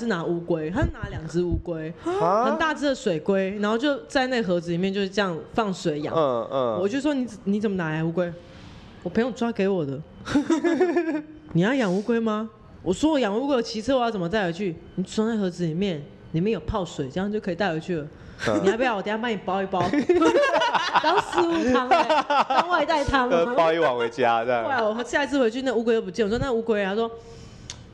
[0.00, 6.14] 是拿乌龟，他是拿两只乌龟，啊很大只的水龟，然后就在那盒子里面就是这样放水养。
[6.14, 8.32] 嗯嗯，我就说你你怎么拿来乌龟？
[9.02, 10.00] 我朋友抓给我的。
[11.52, 12.48] 你要养乌龟吗？
[12.80, 14.76] 我说我养乌龟，我骑车我要怎么带回去？
[14.94, 18.04] 你装在盒子里面，里面有泡水，这样就可以带回去了。
[18.46, 18.94] 嗯你要不要？
[18.94, 19.82] 我等下帮你包一包，
[21.02, 23.28] 当食物汤、欸，当外带汤。
[23.56, 24.62] 包一碗回家这样。
[24.62, 24.84] 对啊。
[24.84, 26.24] 我下一次回去，那乌龟又不见。
[26.24, 27.10] 我说那乌龟啊，他说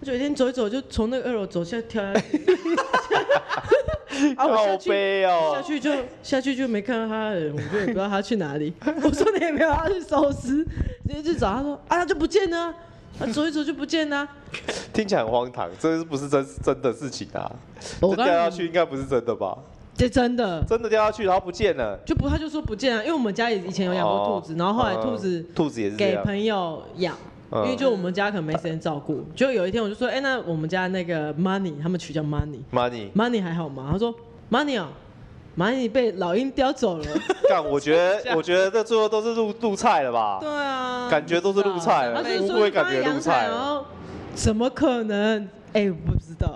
[0.07, 2.45] 我有一天走一走，就从那个二楼走下跳下去。
[4.37, 8.73] 啊，我下好去悲哦下去就下去就没看到他的人，我就也不知道他去哪里。
[8.85, 10.65] 我说你也没有要去收尸，
[11.09, 12.75] 直接去找他说啊，他就不见了啊，
[13.21, 14.29] 啊走一走就不见了啊。
[14.93, 17.51] 听起来很荒唐，这是不是真真的事情啊？
[18.01, 19.57] 这我刚掉下去应该不是真的吧？
[19.97, 21.99] 这真的真的掉下去然后不见了。
[22.05, 26.23] 就不他就说不见了，因为我们家以前有养过兔子，哦然后后来兔子嗯兔子也是这样。
[26.23, 27.17] 给朋友养。
[27.63, 33.89] 因为就我们家可能没时间照顾，就有一天我就说，哎、那我们家那个 Money，他们取叫 Money，Money money，还好吗？
[33.93, 34.13] 他说
[34.51, 34.89] Money 哦
[35.57, 37.05] ，Money 被老鹰叼走了。
[37.49, 40.39] 干，我觉得我觉得这最后都是入入菜了吧？
[40.41, 43.49] 对啊，感觉都是入菜了，他就是乌说放在龟感觉入菜
[44.35, 45.49] 怎么可能？
[45.75, 46.55] 哎、我不知道，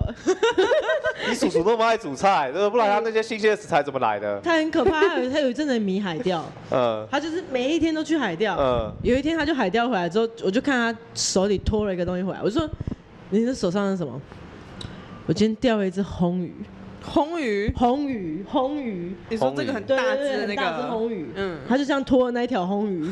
[1.29, 4.41] 你叔叔那么爱煮菜，对不不然他那些新鲜的食材怎么来的？
[4.41, 8.57] 他很可怕，他有他有一阵子迷海钓， 嗯他就是每一天都去海钓。
[8.57, 12.71] 嗯，有一天他就海钓回来之后，我就看他手里拖了一个东西回来，我就说
[13.31, 14.21] ：“你的手上是什么？”
[15.27, 16.55] 我今天钓了一只红鱼，
[17.05, 19.15] 红鱼，红鱼，红鱼。
[19.29, 23.11] 你说这个很对大只的那个，红鱼，嗯他就这样拖那一条红鱼，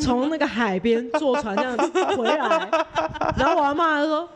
[0.00, 1.76] 从那个海边坐船这样
[2.16, 2.68] 回来，
[3.36, 4.28] 然后我阿妈就说：“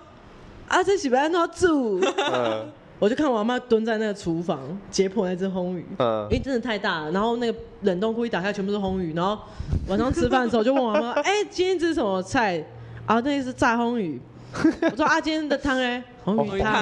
[0.69, 2.00] 啊，这是不要弄煮。”
[2.33, 4.59] 嗯我就看我阿妈蹲在那个厨房
[4.91, 9.39] 解剖那只红鱼，嗯因为真的太大了，然后那个冷冻库一打开全部是红鱼，然后
[9.86, 12.64] 晚上吃饭的时候就问我阿妈：“哎、今天这是什么菜？”
[13.05, 14.19] 啊，那个是炸红鱼。
[14.91, 16.03] 我说：“啊，今天的汤哎？
[16.25, 16.73] 红鱼汤。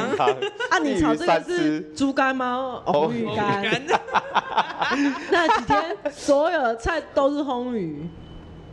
[0.70, 2.80] 啊，你炒这个是吃猪肝吗？
[2.86, 3.60] 哦红鱼干。
[3.60, 3.82] 干
[5.32, 8.08] 那几天所有的菜都是红鱼，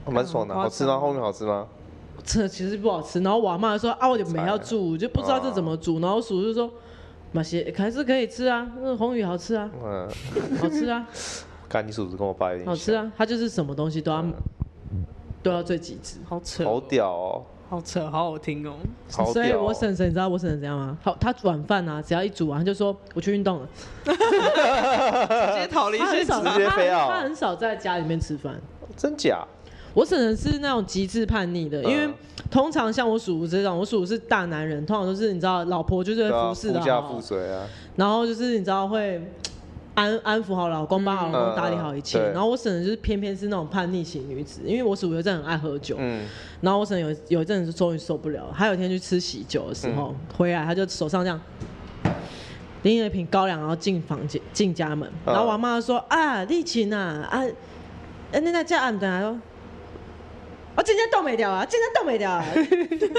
[0.06, 1.00] 蛮爽的，好吃吗？
[1.00, 1.66] 后面好吃吗？
[2.24, 3.20] 这其实不好吃。
[3.22, 6.72] 然后我阿妈就说：“啊，我就没要煮，就不知道这怎么煮。”然后我叔叔就说
[7.32, 10.08] ：“马些还是可以吃啊，那个红鱼好吃啊，嗯，
[10.60, 11.08] 好吃啊。
[11.68, 14.26] ”看你叔叔跟我爸有点好吃啊，他就是什么东西都要、
[15.42, 16.18] 都要最极致。
[16.28, 18.74] 好扯，好屌哦，好扯，好好听哦。
[19.18, 19.26] 哦。
[19.32, 20.98] 所以我婶婶，你知道我婶婶怎样吗？
[21.02, 23.70] 好，他晚饭啊，只要一煮完，他就说我去运动了。
[24.06, 26.26] 直接逃离现
[27.22, 28.60] 很少在家里面吃饭。
[28.98, 29.48] 真假？
[29.94, 32.14] 我婶婶是那种极致叛逆的，因为嗯。
[32.50, 37.02] 通常像我叔叔这种，我叔叔是大男人，通常都是你知道，老婆就是服侍的富家好。
[37.04, 37.66] 好，富水啊，
[37.96, 39.22] 然后就是你知道会
[39.94, 42.20] 安安抚好老公，帮好老公打理好一切。
[42.32, 46.26] 然后我婶婶就是偏偏是那种叛逆型女子，因为我叔叔有阵很爱喝酒，嗯，
[46.60, 51.40] 然后我婶有有一阵子终于受不了了，他有一天去吃喜酒的时候、回来，他就手上这样
[52.82, 55.34] 拎了一瓶高粱，然后进房间进家门，嗯。
[55.34, 57.46] 然后我妈就说、啊，丽琴啊啊，
[58.34, 59.40] 哎那那家暗的说，
[60.76, 62.46] 我今天冻没掉啊，今天冻没掉啊，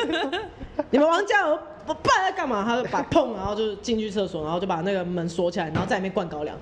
[0.91, 2.65] 你们王家我我爸在干嘛？
[2.65, 6.57] 他就把砰，然后就进去厕所，然后就把那个门锁起来，然后在里面灌高粱。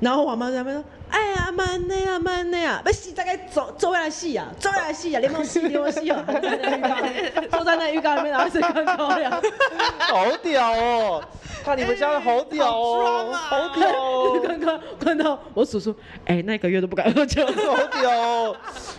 [0.00, 9.30] 然后我妈在那边说：“哎呀，慢的呀，慢的呀，不洗大概走走回来洗呀，走下来洗呀，连忙洗，连忙洗哦。”她就在那浴缸，坐在那浴缸里面，然后一直灌高粱。
[9.98, 11.22] 好屌哦！
[11.62, 15.94] 看你们家的好屌哦，好屌哦，灌灌灌到我叔叔，
[16.24, 17.46] 哎，那个月都不敢喝酒。
[17.46, 18.56] 好屌哦！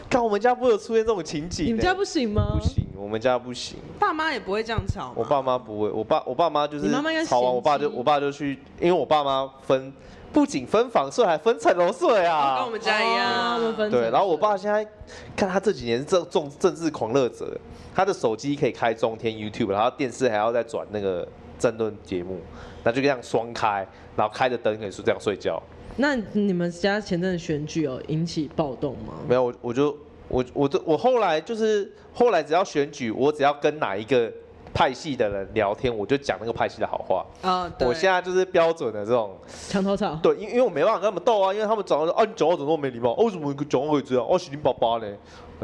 [0.07, 2.51] 看我们家不会有出现这种情景，你们家不行吗？
[2.59, 3.79] 不行，我们家不行。
[3.97, 5.11] 爸妈也不会这样吵。
[5.15, 6.91] 我爸妈不会，我爸我爸妈就是
[7.25, 9.91] 吵完，我爸就我爸就去，因为我爸妈分
[10.33, 12.69] 不仅分房睡，还分层楼睡跟啊我。
[12.71, 13.55] 们家一哦样。
[13.55, 14.87] 我们分对，然后我爸现在
[15.35, 17.57] 看他这几年是政政政治狂热者，
[17.93, 21.27] 他的手机可以开中天 YouTube，然后电视还要再转那个
[21.59, 22.39] 争论节目，
[22.83, 25.61] 那就这样双开，然后开着灯可以是这样睡觉。
[25.97, 29.13] 那你们家前阵子选举有引起暴动吗？
[29.27, 29.97] 没有，我我就
[30.29, 34.31] 我我就我后来就是后来只要选举，我只要跟哪一个
[34.73, 37.25] 派系的人聊天，我就讲那个派系的好话。
[37.43, 37.87] 嗯，对。
[37.87, 39.37] 我现在就是标准的这种，
[39.69, 40.17] 墙头草。
[40.21, 43.11] 对，因因为我没办法跟他们斗啊，因为他们讲说啊，你讲话怎么那么没礼貌？
[43.11, 44.25] 哦、为什么你讲话会这样？
[44.27, 45.07] 哦，是你爸爸呢？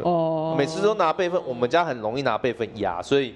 [0.02, 0.54] 哦。
[0.56, 3.34] 每次都拿辈分，我们家很容易拿辈分压，所以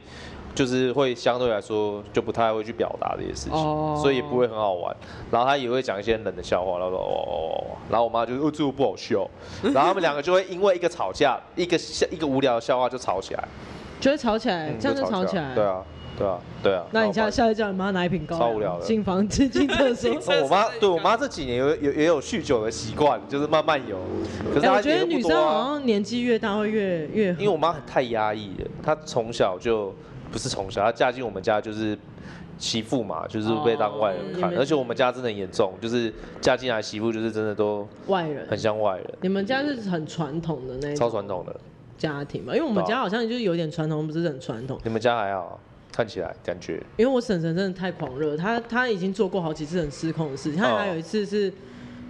[0.55, 4.95] 就是会相对来说就不太会去表达这些事情，哦所以也不会很好玩。
[5.31, 9.27] 然后他也会讲一些冷的笑话，然后说哦哦哦，然后我妈就说哦这个不好笑，
[9.63, 13.49] 然后他们两个就会因为一个吵架，一个笑一个无聊的笑话就吵起来，
[14.03, 15.55] 就会吵起来，嗯这样就吵起来。
[15.55, 15.65] 对。
[15.65, 15.83] 啊，
[16.19, 16.85] 对啊，对啊。
[16.91, 20.13] 那你下下一叫你妈拿一瓶高粱超无聊的进房进进厕所。
[20.43, 23.99] 我妈对我妈这几年有有也有酗酒的习惯，就是慢慢有。
[24.53, 29.95] 可是我觉得女生好啊，像年纪越大会越越因为我妈太压抑了，她从小就
[30.31, 31.99] 不是从小，她嫁进我们家就是
[32.59, 36.13] 媳妇嘛，就是被当外人看，哦而且我们家真的很严重，就是
[36.43, 38.59] 嫁进来媳妇就是真的都外人很。
[38.59, 41.57] 像外人，你们家是很传统的那超种传统的。
[42.03, 42.53] 家庭嘛？
[42.53, 44.77] 因为我们家好像就是有点传统，不是很传统。
[44.83, 45.61] 你们家还好，
[45.93, 50.59] 看起来感觉因为我婶婶真的太狂热，她她已经做过好几次很失控的事情。
[50.59, 51.53] 她哦还有一次是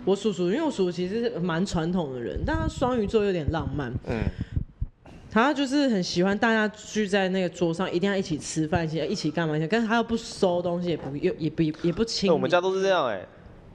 [0.07, 4.23] 我叔叔，因为我叔叔其实是蛮传统的人，但他双鱼座有点浪漫，嗯，
[5.31, 9.55] 他就是很喜欢大家聚在那个桌上，一定要一起吃饭，一起一起干嘛？
[9.71, 12.33] 但是他又不收东西，也不又也不也不清理。
[12.33, 13.27] 我们家都是这样哎，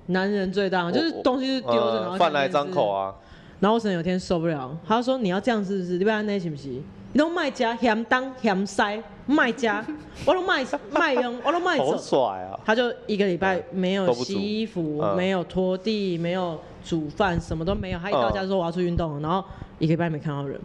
[0.08, 3.14] 男人最大，就是我东西是丢着，然后呃饭来张口啊。
[3.58, 5.98] 啊，然后我婶有天受不了，他就说：“你要这样是不是？
[5.98, 6.84] 你不要那行不行？
[7.14, 9.84] 你都卖家嫌当嫌塞卖家，
[10.26, 12.60] 我都卖 卖用，我都卖好走。”甩啊！
[12.66, 18.00] 他就一个礼拜没有洗衣服，嗯没有拖地，没有煮饭，什么都没有。
[18.00, 19.44] 他一到家就说我要去运动了，然后
[19.80, 20.60] 一个礼拜没看到人。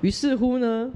[0.00, 0.90] 于是乎呢，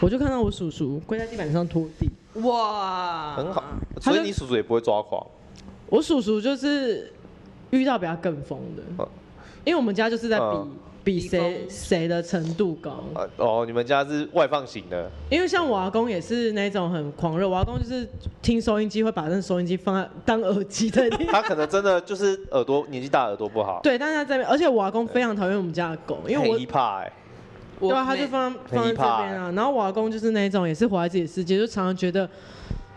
[0.00, 2.10] 我就看到我叔叔跪在地板上拖地。
[2.40, 3.62] 哇，很好，
[4.00, 5.24] 所以你叔叔也不会抓狂，
[5.88, 7.12] 我叔叔就是
[7.70, 9.08] 遇到比他更疯的嗯，
[9.64, 10.70] 因为我们家就是在比嗯。
[11.04, 13.04] 比比谁谁的程度高。
[13.14, 18.08] 呃哦，你们家是外放型的，因为像我阿公也是那种很狂热，我阿公就是
[18.40, 21.26] 听收音机会把那收音机放在当耳机在听。
[21.30, 29.52] 他可能真的就是耳朵年纪大，耳朵不好，对，但是他在那边，而且我阿公非常讨厌我们家的狗，因为我对啊，他就放放在这边啊。
[29.54, 32.26] 然后我阿公就是那种也是活在自己的世界，就常常觉得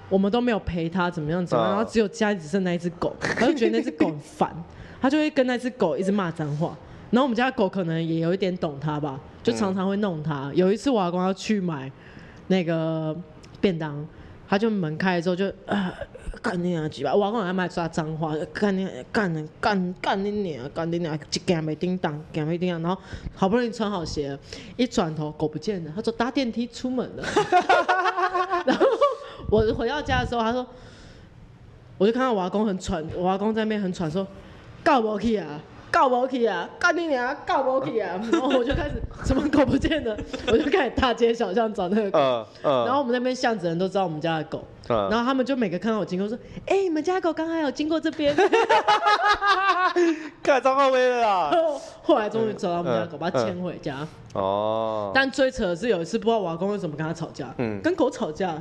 [0.08, 1.76] 我们都没有陪他怎么样怎么样，嗯。
[1.76, 4.64] 然后只有家里只剩那一只狗， 他就觉得那只狗很烦，
[5.02, 6.78] 他就会跟那只狗一直骂脏话。
[7.10, 10.52] 然后我们家狗可能也有一点懂他吧，就常常会弄他。
[10.54, 11.90] 有一次我阿公要去买
[12.48, 13.16] 那个
[13.62, 14.06] 便当，
[14.48, 15.94] 他就门开了之后就啊
[16.42, 17.16] 干你娘鸡巴！
[17.16, 23.02] 我阿公还卖抓脏话，干你干你干干你娘干你娘，一件没叮当，件没叮当，然后
[23.34, 24.38] 好不容易穿好鞋，
[24.76, 27.24] 一转头狗不见了，他说搭电梯出门了。
[28.68, 28.86] 然后
[29.50, 30.68] 我回到家的时候，他说，
[31.98, 34.28] 我就看到我阿公很喘，我阿公在那边很喘，说
[34.88, 35.46] 告不去啊。
[35.90, 36.70] 告不去啊！
[36.78, 37.36] 干你娘！
[37.46, 38.20] 告不去啊！
[38.32, 40.16] 然后我就开始 什么狗不见了，
[40.52, 42.20] 我就开始大街小巷找那个狗。
[42.62, 46.38] 然后我们那边巷子人都知道我们家的狗，嗯然后他们就每个看到我经过说
[46.68, 48.36] ：“哎、你们家的狗刚刚有经过这边。
[50.44, 54.06] 盖张浩威了”后后来终于找到我们家的狗，嗯把它牵回家。
[54.34, 58.56] 哦，但最扯的是有一次不知道我阿公为什么跟他吵架，嗯跟狗吵架，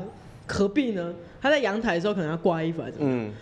[0.46, 1.12] 何必呢？
[1.46, 3.08] 他在阳台的时候可能要挂衣服还是怎么。
[3.08, 3.18] 样？
[3.26, 3.32] 嗯。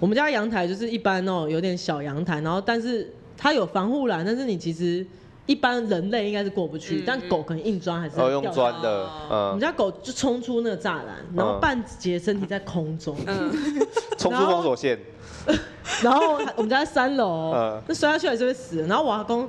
[0.00, 5.06] 我们家阳台就是一般哦，有点小阳台，然后但是它有防护栏，但是你其实
[5.46, 7.02] 一般人类应该是过不去，嗯。
[7.06, 13.50] 但狗可能硬钻还是哦用会掉下来砖的，嗯，我们家狗就冲出那个栅栏，然后半截身体在空中，嗯，
[14.18, 14.98] 冲出封锁线，
[16.02, 18.86] 然后我们家在三楼哦嗯，那摔下去还是会死的。
[18.86, 19.48] 然后我阿公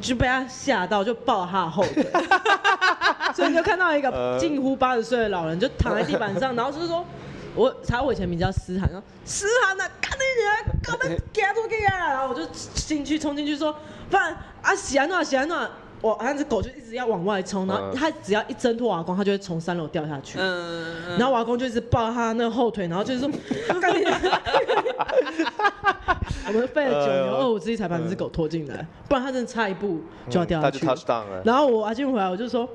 [0.00, 2.06] 就被他吓到，就抱他的后腿，
[3.34, 7.04] 所以你就看到一个呃近乎八十岁的老人就躺在地板上，然后就是说。
[7.58, 12.12] 我查我以前名叫思涵，说思涵啊，赶紧你来，赶紧 给他出去啊！
[12.12, 13.74] 然后我就进去冲进去说，
[14.10, 15.66] 不然啊，喜安诺，喜安诺，
[16.02, 20.38] 我那只狗就一直要往外冲，然后嗯它只要一挣脱我阿公，它就会从三楼掉下去。
[20.38, 23.30] 嗯，然后我阿公就一直抱它那个后腿，然后就是说！
[26.48, 30.00] 我们费了九牛二虎之力才把那只狗拖进来，不然它真的差一步
[30.30, 30.86] 就要掉下去。
[30.86, 32.68] 了，然后我阿金回来，我就说，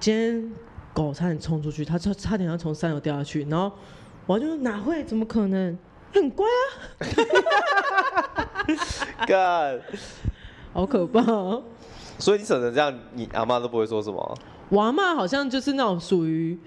[0.00, 0.52] 今天
[0.94, 3.70] 狗差点冲出去，它差差点要从三楼掉下去，然后
[4.26, 5.04] 我就说哪会？
[5.04, 5.76] 怎么可能？
[6.14, 7.06] 很乖啊，
[9.26, 9.80] 干，
[10.74, 11.62] 好可怕、哦。
[12.18, 14.38] 所以你婶婶这样，你阿妈都不会说什么，
[14.68, 16.58] 我阿妈好像就是那种属于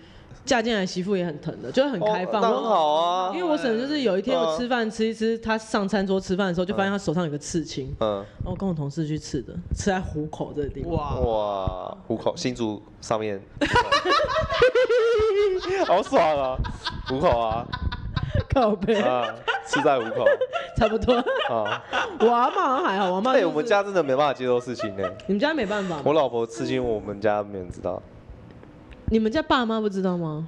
[0.45, 2.41] 嫁进来媳妇也很疼的，就是很开放。
[2.41, 10.93] 很好啊因，为我婶就是有一天我嗯吃饭吃一吃，她上餐桌吃饭的时候，就发现她手上有个刺青，嗯，然后我跟我同事去刺的，刺在虎口这个地方。
[10.93, 13.41] 哇，哇，虎口新竹上面，
[15.87, 16.57] 好爽啊，
[17.07, 17.65] 虎口啊，
[18.53, 19.33] 靠背，啊，
[19.67, 20.25] 吃在虎口
[20.77, 21.13] 差不多。
[21.49, 21.83] 啊，
[22.19, 26.01] 我阿嬷好像还好，我阿嬷、就哎，是我们家真的没办法接受事情呢，你们家没办法？
[26.03, 28.01] 我老婆吃惊，我们家没人知道，
[29.09, 30.47] 你们家爸妈不知道吗？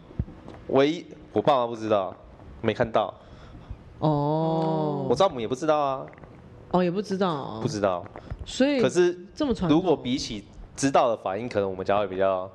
[0.67, 2.15] 唯一我爸妈不知道，
[2.61, 3.13] 没看到，
[3.99, 6.05] 哦我，丈母也不知道啊，
[6.71, 8.03] 哦也不知道、哦，不知道，
[8.45, 9.69] 所以可是这么传。
[9.69, 12.49] 如果比起知道的反应，可能我们家会比较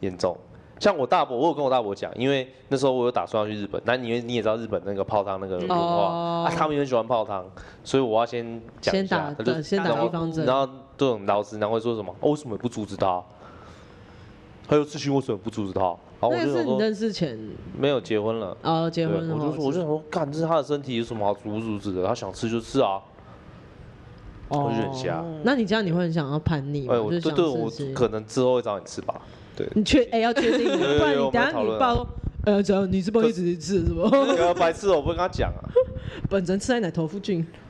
[0.00, 0.36] 严重。
[0.78, 7.44] 像我大伯，我有跟我大伯讲，因为那时候我有打算要去日本，那因为你也知道日本那个泡汤那个文化、哦啊，他们也很喜欢泡汤，
[7.82, 10.66] 所以我要先讲一先打下，先打然后预防针然后
[10.96, 12.14] 这种老师然后会说什么？
[12.20, 13.22] 哦，为什么不阻止他？
[14.68, 15.80] 还有事情为什么不阻止他？
[16.20, 17.38] 然后我那个是你认识前
[17.76, 18.56] 没有结婚了。
[18.62, 22.06] 哦结对，婚了我就说，我就想说，干，这是他的身体，有什么好阻不阻止的？
[22.06, 23.00] 他想吃就吃啊。
[24.50, 26.94] 我就很瞎哦那你这样你会很想要叛逆吗？
[26.94, 29.14] 哎，我就是想对对，我可能之后会找你吃吧。
[29.58, 32.06] 对，你确哎、要确定，不然你等下你爸说，
[32.44, 34.08] 呃，只要你是不是一直吃是不？
[34.54, 35.60] 白痴，我不跟他讲啊。
[36.30, 37.44] 本人吃在奶头附近，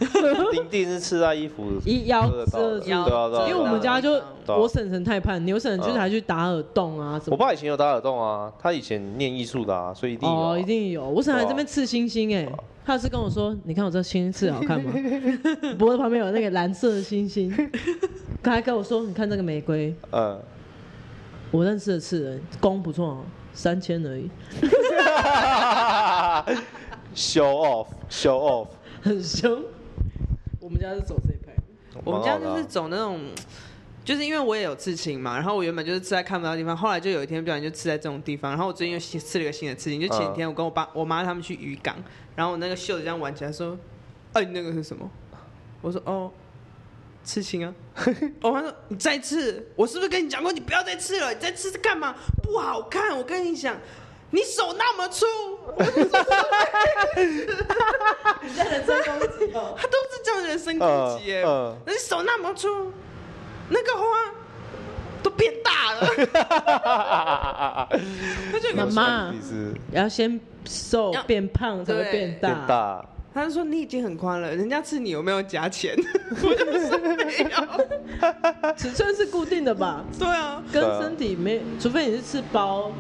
[0.52, 7.32] 丁丁是吃在衣服一腰遮到的遮对啊对啊对啊因为我们家就我婶婶太叛逆，我婶婶就是还去打耳洞啊什么。
[7.32, 11.08] 我爸以前有打耳洞啊，他以前念艺术的啊，所以一定有一定有。
[11.08, 12.48] 我婶还在这边刺星星哎、
[12.86, 14.92] 他有次跟我说：“你看我这星星刺得好看吗？
[15.78, 17.52] 脖子旁边有那个蓝色的星星。”
[18.42, 20.38] 他还跟我说：“你看这个玫瑰，嗯，
[21.50, 24.28] 我认识的刺人工不错哦，三千而已
[27.14, 28.68] ，show off，show off，
[29.02, 29.62] 很凶。”
[30.60, 31.54] 我们家是走这一派。
[32.04, 33.20] 我们家就是走那种，
[34.04, 41.96] 就是因为我也有刺青嘛，然后我原本就是刺在看不到的地方，后来就有一天不小心就刺在这种地方，然后我最近又新刺了一个新的刺青，就前几天我跟我爸、我妈他们去渔港，
[42.36, 43.76] 然后我那个袖子这样挽起来说
[44.34, 45.10] ：“哎、你那个是什么？”
[45.80, 46.30] 我说：“哦，
[47.28, 47.74] 刺青啊。
[48.40, 51.28] ”我妈说：“你再刺，我是不是跟你讲过你不要再刺了？
[51.34, 52.14] 你再刺是干嘛？
[52.42, 53.14] 不好看。
[53.18, 53.76] 我跟你讲，
[54.30, 55.26] 你手那么粗。”
[58.42, 59.74] 你在人身攻击哦。
[59.78, 61.42] 他都是这样人身攻击耶，
[61.84, 62.90] 那你手那么粗，
[63.68, 64.06] 那个花
[65.22, 66.08] 都变大了。
[68.74, 69.34] 妈妈
[69.92, 72.48] 要先瘦要变胖才会对变大。
[72.48, 75.94] 变大，他就说你已经很宽了，人家吃你有没有加钱？
[76.42, 78.74] 我就说没有。
[78.76, 80.04] 尺寸是固定的吧？
[80.18, 82.90] 对啊，跟身体没，除非你是吃包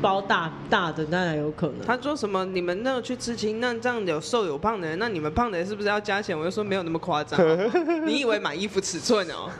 [0.00, 1.80] 包大大的，当然有可能。
[1.86, 6.38] 他说什么你们那个去吃青，那这样有瘦有胖的人，那你们胖的人是不是要加钱？
[6.38, 7.72] 我就说没有那么夸张啊，
[8.06, 9.50] 你以为买衣服尺寸哦？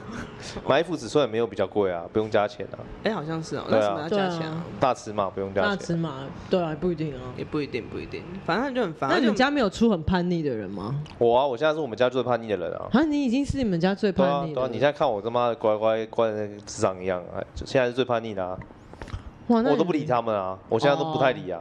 [0.66, 4.64] 买衣服尺寸也没有比较贵啊，不用加钱啊，哎，好像是哦，对啊那什么要加钱啊？
[4.78, 5.70] 大尺码不用加钱。
[5.70, 7.20] 大尺码，对啊，不一定啊。
[7.36, 9.10] 也不一定，不一定，反正就很烦。
[9.10, 11.02] 那你们而且家没有出很叛逆的人吗？
[11.18, 12.88] 我啊，我现在是我们家最叛逆的人啊。
[12.92, 14.72] 啊，你已经是你们家最叛，逆对啊，的。
[14.72, 18.58] 你现在看我他妈的乖乖乖的那个智障一样，哎，就现在是最叛逆的啊。
[19.48, 21.60] 我都不理他们啊，我现在都不太理啊。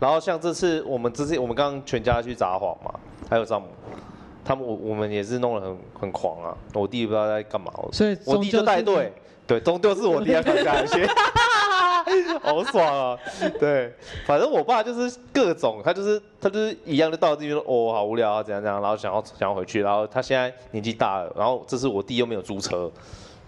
[0.00, 2.94] 然后像这次我们这次我们刚刚全家去札幌嘛，
[3.28, 3.66] 还有丈母，
[4.44, 6.56] 他们我我们也是弄得很很狂啊。
[6.74, 9.12] 我弟不知道在干嘛，所以我弟就带队，
[9.46, 11.04] 对，终究是我弟要扛下来先，
[12.40, 13.18] 好爽啊！
[13.58, 13.92] 对，
[14.24, 22.88] 反正我爸就是各种，他就是他就是一样，就到这边说哦好无聊啊，怎样怎样，然后想要想要回去，然后他现在年纪大了，然后这次我弟又没有租车。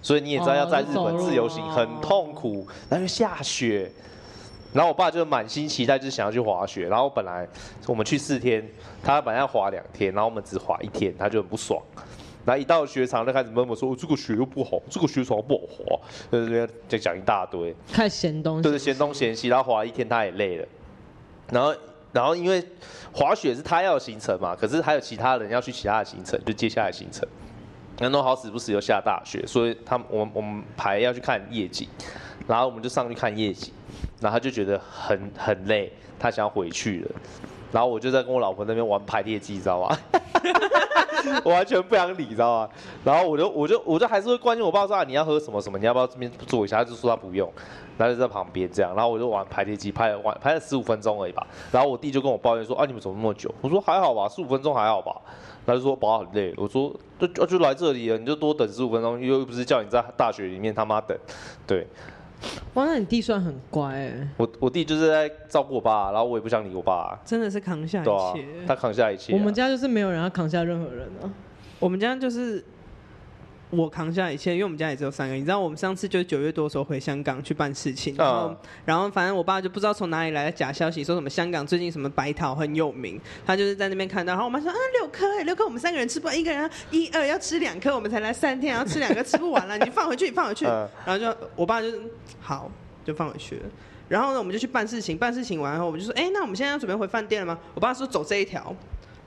[0.02, 3.90] 所以你也知道，要在日本自由行很痛苦，然后又下雪，
[4.72, 6.88] 然后我爸就满心期待，就是想要去滑雪。
[6.88, 7.46] 然后本来
[7.86, 8.66] 我们去四天，
[9.02, 11.82] 他本来要滑两天，然后我们只滑一天，他就很不爽。
[12.42, 16.00] 然后一到雪场就开始闷闷说：“哦，这个雪又不好，这个雪场不好滑。”
[16.32, 19.48] 就是就讲一大堆，开始嫌东西，就是嫌东嫌西。
[19.48, 20.66] 然后滑一天他也累了，
[21.52, 21.74] 然后
[22.12, 22.64] 然后因为
[23.12, 27.28] 滑雪是他要的行程嘛，可是还有其他人要去其他的行程，就接下来行程。
[28.00, 31.86] 然后好死不死又下大雪，所以他们我们我们排要去看夜景，
[32.48, 33.70] 然后我们就上去看夜景，
[34.20, 37.10] 然后他就觉得很很累，他想要回去了，
[37.70, 39.98] 然后我就在跟我老婆那边玩排列机，知道吗？
[41.44, 42.68] 我完全不想理，知道吗？
[43.04, 46.78] 然后我就我就我就还是会关心我爸说啊，你要喝什么什么，你要不要这边坐一下？
[46.78, 47.52] 他就说他不用，
[47.98, 51.46] 然后就在旁边这样，然后我就玩排列机，拍了玩拍了十五分钟而已吧。
[51.70, 53.52] 然后我弟就跟我抱怨说啊，你们怎么那么久？
[53.60, 55.14] 我说还好吧，十五分钟还好吧。
[55.66, 61.16] 他就说爸很累，我说就就来这里了，你就多等十五分钟，又又不是叫你在大学里面他妈等，
[61.66, 61.86] 对
[62.74, 64.28] 哇，那你弟算很乖哎。
[64.36, 71.30] 我我弟就是在照顾我爸，然后我也不想理我爸，真的是扛下一对啊切。，他扛下一切啊、我们家就是没有人要扛下任何人啊。
[71.78, 72.64] 我们家就是
[73.70, 75.34] 我扛下一切，因为我们家也只有三个。
[75.34, 91.88] 你知道，我们上次就九月多的时候回香港去办事情，然后、嗯然后反正我爸就不知道从哪里来的假消息，说什么香港最近什么白桃很有名，他就是在那边看到，然后我妈说啊六颗哎六颗，我们三个人吃不完，一个人一二要吃两颗，我们才来三天，然后吃两颗吃不完了，你放回去，你放回去，嗯然后就我爸就
[92.40, 92.70] 好
[93.04, 93.62] 就放回去了。
[94.08, 97.60] 然后呢，我们就去办事情，办事情完后，我们就说，哎，那我们现在要准备回饭店了吗？
[97.74, 98.74] 我爸说走这一条。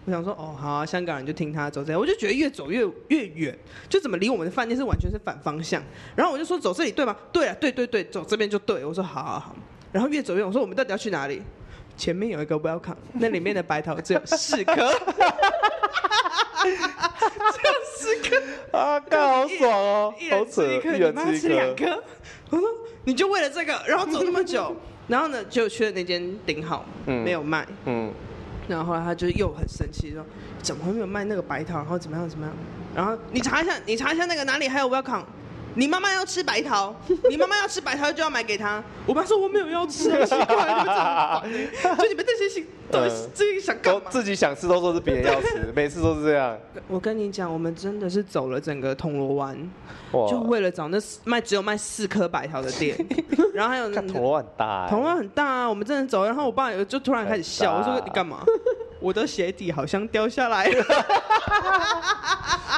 [0.06, 3.58] 我想说，哦，好啊，香港人就听他走这样，我就觉得越走越越远，
[3.88, 5.82] 就怎么离我们的饭店是完全是反方向。
[6.16, 7.16] 然后我就说走这里对吗？
[7.32, 8.84] 对啊，对对对，走这边就对。
[8.84, 9.56] 我说好好好。
[9.92, 11.42] 然后越走越，我说我们到底要去哪里？
[11.96, 14.82] 前面有一个 welcome，那里面的白桃只有四颗，只
[16.72, 18.42] 有四颗，
[18.76, 22.04] 啊，干好爽哦，一好扯，人吃一颗，你妈吃两颗。
[22.50, 22.68] 我说
[23.04, 24.76] 你就为了这个，然后走那么久，
[25.08, 27.68] 然后呢就去了那间顶好，嗯没有卖。
[27.86, 28.12] 嗯，
[28.68, 30.26] 然后后来他就又很生气，说
[30.62, 32.56] 怎么会没有卖那个白糖，然后怎么样怎么样？
[32.96, 35.24] 然后你查一下，你查一下那个哪里还有 welcome，
[35.76, 36.96] 你妈妈要吃白桃，
[37.30, 38.84] 你妈妈要吃白桃就要买给她。
[39.06, 44.02] 我妈说我没有要吃，奇怪，你们怎么就你们这些心到底是自己想干嘛？
[44.06, 46.56] 都自己想吃都说是别人要吃， 每次都是这样。
[46.88, 49.58] 我跟你讲，我们真的是走了整个铜锣湾，
[50.12, 52.96] 哇就为了找那四卖只有卖四颗白桃的店，
[53.54, 58.44] 然后还有那看铜锣湾很大、欸，铜锣湾很大啊，我们真的走，然后我爸就突然开始笑，我说你干嘛？
[59.00, 60.86] 我的鞋底好像掉下来了。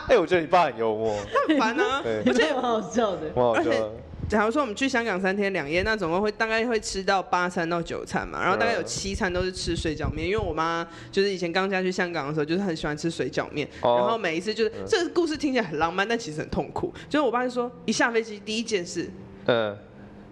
[0.09, 3.21] 哎、欸，我觉得你爸很幽默，很烦啊， 而且蛮好笑的。
[3.35, 3.91] 蛮好笑的。
[4.27, 16.91] 假如说我们去香港三天两夜，那总共会大概会吃到八餐到九餐嘛，然后大概有七餐都是吃水饺面，因为我妈就是以前刚嫁去香港的时候，就是很喜欢吃水饺面，然后每一次就是这个故事听起来很浪漫，但其实很痛苦。
[17.07, 19.07] 就是我爸就说，一下飞机第一件事，
[19.45, 19.77] 嗯，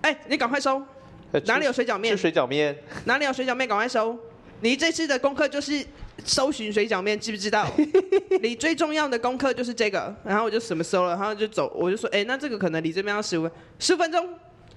[0.02, 0.82] 哎，你赶快收，
[1.46, 2.16] 哪里有水饺面？
[2.16, 2.76] 吃水饺面，
[3.06, 3.68] 哪里有水饺面？
[3.68, 4.18] 赶快收。
[4.64, 5.86] 你这次的功课就是
[6.24, 7.68] 搜寻水饺面，知不知道？
[8.42, 10.16] 你最重要的功课就是这个。
[10.24, 11.70] 然后我就什么搜了，然后就走。
[11.76, 14.30] 我就说，哎，那这个可能离这边要十五分，十五分钟，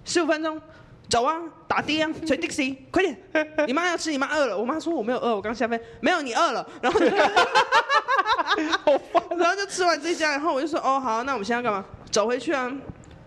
[0.04, 0.60] 十五分钟，
[1.08, 3.16] 走啊，打的啊，吹的士，快点！
[3.68, 4.58] 你妈要吃，你妈饿了。
[4.58, 6.68] 我妈说我没有饿，我刚下飞，没有你饿了。
[6.82, 7.06] 然后就，
[9.38, 11.84] 然后就吃完这家，然后我就说，哦，好，那我们现在干嘛？
[12.10, 12.76] 走回去啊。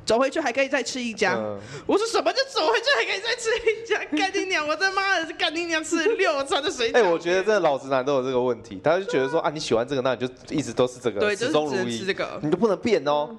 [0.10, 4.04] 走回去还可以再吃一家，嗯、我说什么就走回去还可以再吃一家？
[4.18, 4.68] 干你娘！
[4.68, 6.96] 我他妈的是干你娘吃六餐的水饺。
[6.96, 13.30] 哎、欸，我觉得这老直男都有这个问题，他就觉得说啊，你喜欢这个，那你就一直都是这个，对，始终如一，就是、吃这个，你都不能变哦。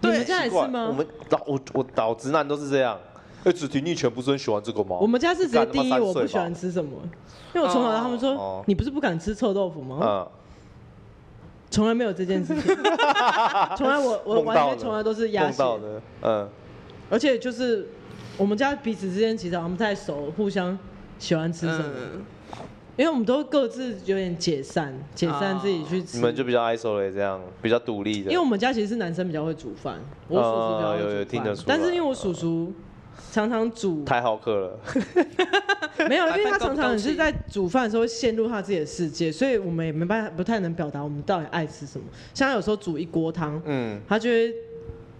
[0.00, 0.86] 对，你们家也是吗？
[0.88, 2.96] 我们老我我老直男都是这样。
[3.40, 4.96] 哎、欸，子婷，你以前不是很喜欢这个吗？
[5.00, 6.92] 我们家是直接第一，我不喜欢吃什么，
[7.52, 9.98] 因为我从小他们说、哦、你不是不敢吃臭豆腐吗？
[10.00, 10.28] 嗯
[11.76, 12.74] 从来没有这件事情，
[13.76, 16.48] 从来我我完全从来都是压线的，嗯。
[17.10, 17.86] 而且就是
[18.38, 20.76] 我们家彼此之间其实我们太熟，互相
[21.18, 22.24] 喜欢吃什么，嗯、
[22.96, 26.16] 因为我们都各自有点解散，解散自己去吃。
[26.16, 28.30] 你们就比较 isolate 这样，比较独立的。
[28.30, 31.62] 因为我们家其实是男生比较会煮饭，我叔叔比较会煮饭、嗯、有有听得出。
[31.66, 32.72] 但是因为我叔叔
[33.32, 34.78] 常常煮太好客了，
[36.08, 42.06] 没有，因为他常常也是在煮饭的时候陷入他自己的世界，所以我们也没办法，不太能表达我们到底爱吃什么。
[42.34, 44.54] 像他有时候煮一锅汤，嗯，他就会。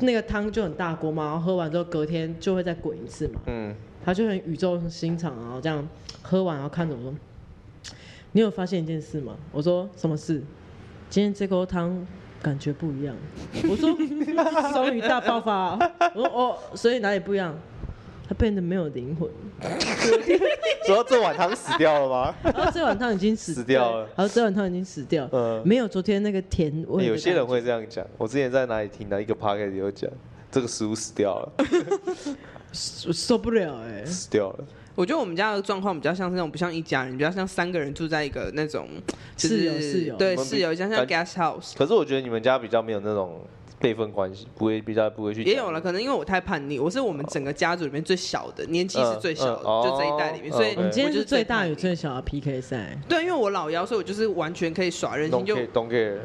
[0.01, 3.41] 那个汤就很大锅嘛，然后喝完之后隔天就会再滚一次嘛。
[3.47, 3.75] 嗯，
[4.05, 5.89] 他就很语重心长，然后这样
[6.21, 7.15] 喝完，然后看着我说
[8.33, 10.43] ：“你有发现一件事吗？”我说：“什么事？”
[11.09, 12.07] 今天这锅汤
[12.43, 13.17] 感觉不一样。
[13.71, 13.89] 我说
[14.75, 15.79] ：“终于大爆发。”
[16.15, 17.59] 我说：“哦，所以哪里不一样？”
[18.29, 19.29] 他变得没有灵魂。
[20.87, 22.35] 说这碗汤死掉了吗？
[22.43, 24.09] 然后这碗汤已经死掉了。
[24.17, 25.29] 然后这碗汤已经死掉。
[25.33, 27.09] 嗯，没有昨天那个甜味、欸。
[27.09, 28.07] 有些人会这样讲。
[28.17, 30.09] 我之前在哪里听到一个 podcast 有讲，
[30.51, 31.53] 这个食物死掉了，
[32.73, 34.65] 受不了哎、欸，死掉了。
[34.95, 38.89] 我觉得我们家的状况比较像是那种不像一家人，比较像三个人住在一个那种、
[39.37, 41.75] 就是、室友室友，对室友，像像 guest house。
[41.77, 43.41] 可是我觉得你们家比较没有那种。
[43.79, 52.99] 辈分关系不会比较不会去，也有了，可能因为我太叛逆，我是我们整个家族里面最小的，年纪是最小的，就这一代里面，所以你今天是最大与最小的 PK 赛。
[53.09, 55.57] 对，因为我老幺，所以我就是完全可以耍任性，就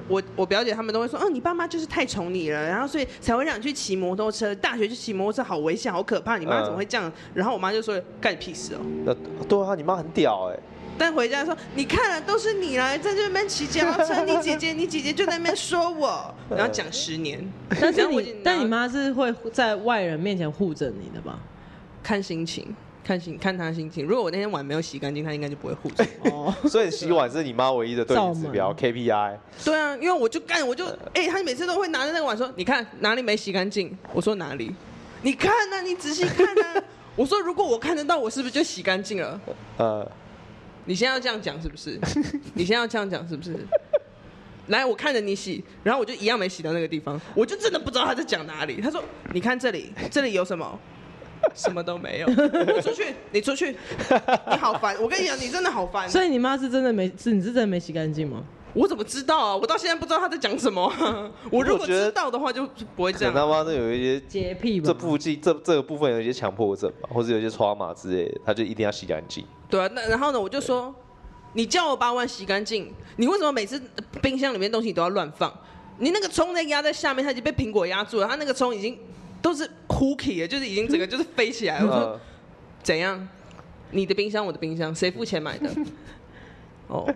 [0.07, 7.11] 我我表姐他们都会说，哦，你爸妈就是太宠你了，然后所以才会让你去骑摩托车，大学去骑摩托车好危险，好可怕，你妈怎么会这样？
[7.33, 8.79] 然后我妈就说，干你屁事哦。
[9.05, 9.13] 那
[9.45, 10.59] 对啊，你妈很屌哎。
[11.01, 17.43] 但回家说，你看了都是你来在这边骑脚踏车，你姐姐你姐姐就在那边说我， 然后讲十年。
[17.69, 21.39] 但是你但你妈是会在外人面前护着你的吧？
[22.03, 24.05] 看心情，看心看她心情。
[24.05, 26.53] 如果我那天碗没有洗干净，她应该就不会护着 哦。
[26.69, 29.37] 所以洗碗是你妈唯一的对你指标 KPI。
[29.65, 30.85] 对啊，因为我就干，我就
[31.15, 33.97] 哎，她每次都会拿着那个碗说，你看哪里没洗干净？
[34.13, 34.71] 我说哪里？
[35.23, 36.83] 你看呐，你仔细看呐。
[37.15, 39.41] 我说如果我看得到，我是不是就洗干净了？
[39.77, 40.07] 呃。
[40.85, 41.99] 你现在要这样讲是不是？
[42.55, 43.55] 你现在要这样讲是不是？
[44.67, 48.79] 来，我看着你洗，然后我就一样没洗到那个地方，我就真的不知道他在讲哪里。
[48.79, 50.79] 他说：“你看这里，这里有什么？
[51.55, 53.75] 什么都没有。”你出去，你出去，
[54.49, 54.95] 你好烦！
[55.01, 56.07] 我跟你讲，你真的好烦。
[56.07, 58.43] 所以你妈是真的没，是你是真的没洗干净吗？
[58.73, 59.55] 我怎么知道啊？
[59.55, 61.29] 我到现在不知道他在讲什么、啊。
[61.51, 63.33] 我如果知道的话，就不会这样。
[63.33, 64.87] 他妈的有一些洁癖吧？
[64.87, 69.45] 这部分这这个部分有一些强迫症吧，或者有一些刷码之类的，他就一定要洗干净。
[69.69, 70.39] 对啊，那然后呢？
[70.39, 70.93] 我就说，
[71.53, 73.81] 你叫我把碗洗干净，你为什么每次
[74.21, 75.51] 冰箱里面东西都要乱放？
[75.97, 78.97] 你那个葱在压在下面，它已经被苹果压住了，它那个葱已经
[79.41, 81.85] 都是 cookie 了，就是已经整个就是飞起来了。
[81.85, 82.19] 我说
[82.81, 83.27] 怎样？
[83.91, 85.69] 你的冰箱，我的冰箱，谁付钱买的？
[86.87, 87.13] 哦。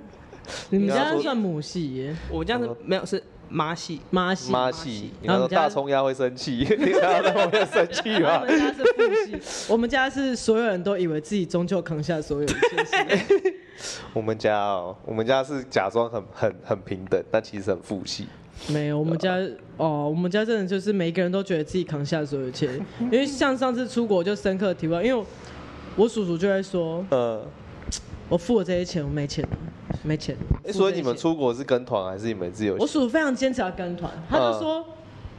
[0.70, 2.16] 你们家算母系耶？
[2.30, 5.12] 我们家是没有，是妈系，妈系，妈系。
[5.22, 8.42] 你说大葱鸭会生气，你看到他会生气吗？
[8.42, 13.26] 我们家是父系，我们家是所有人都以为自己终究扛下所有一切。
[14.14, 18.26] 我们家哦，我们家是假装很很很平等，但其实很父系。
[18.70, 19.36] 没有，我们家
[19.76, 22.70] 哦，我们家真的就是每一个人都觉得自己扛下所有一切。
[23.00, 25.26] 因为像上次出国就深刻体会，因为我，
[25.98, 27.46] 我叔叔就会说，呃，
[28.30, 29.50] 我付了这些钱，我没钱了，
[30.04, 30.36] 没钱。
[30.64, 32.76] 欸、所以你们出国是跟团还是你们自由？
[32.80, 34.86] 我叔叔非常坚持要跟团，他就说，呃、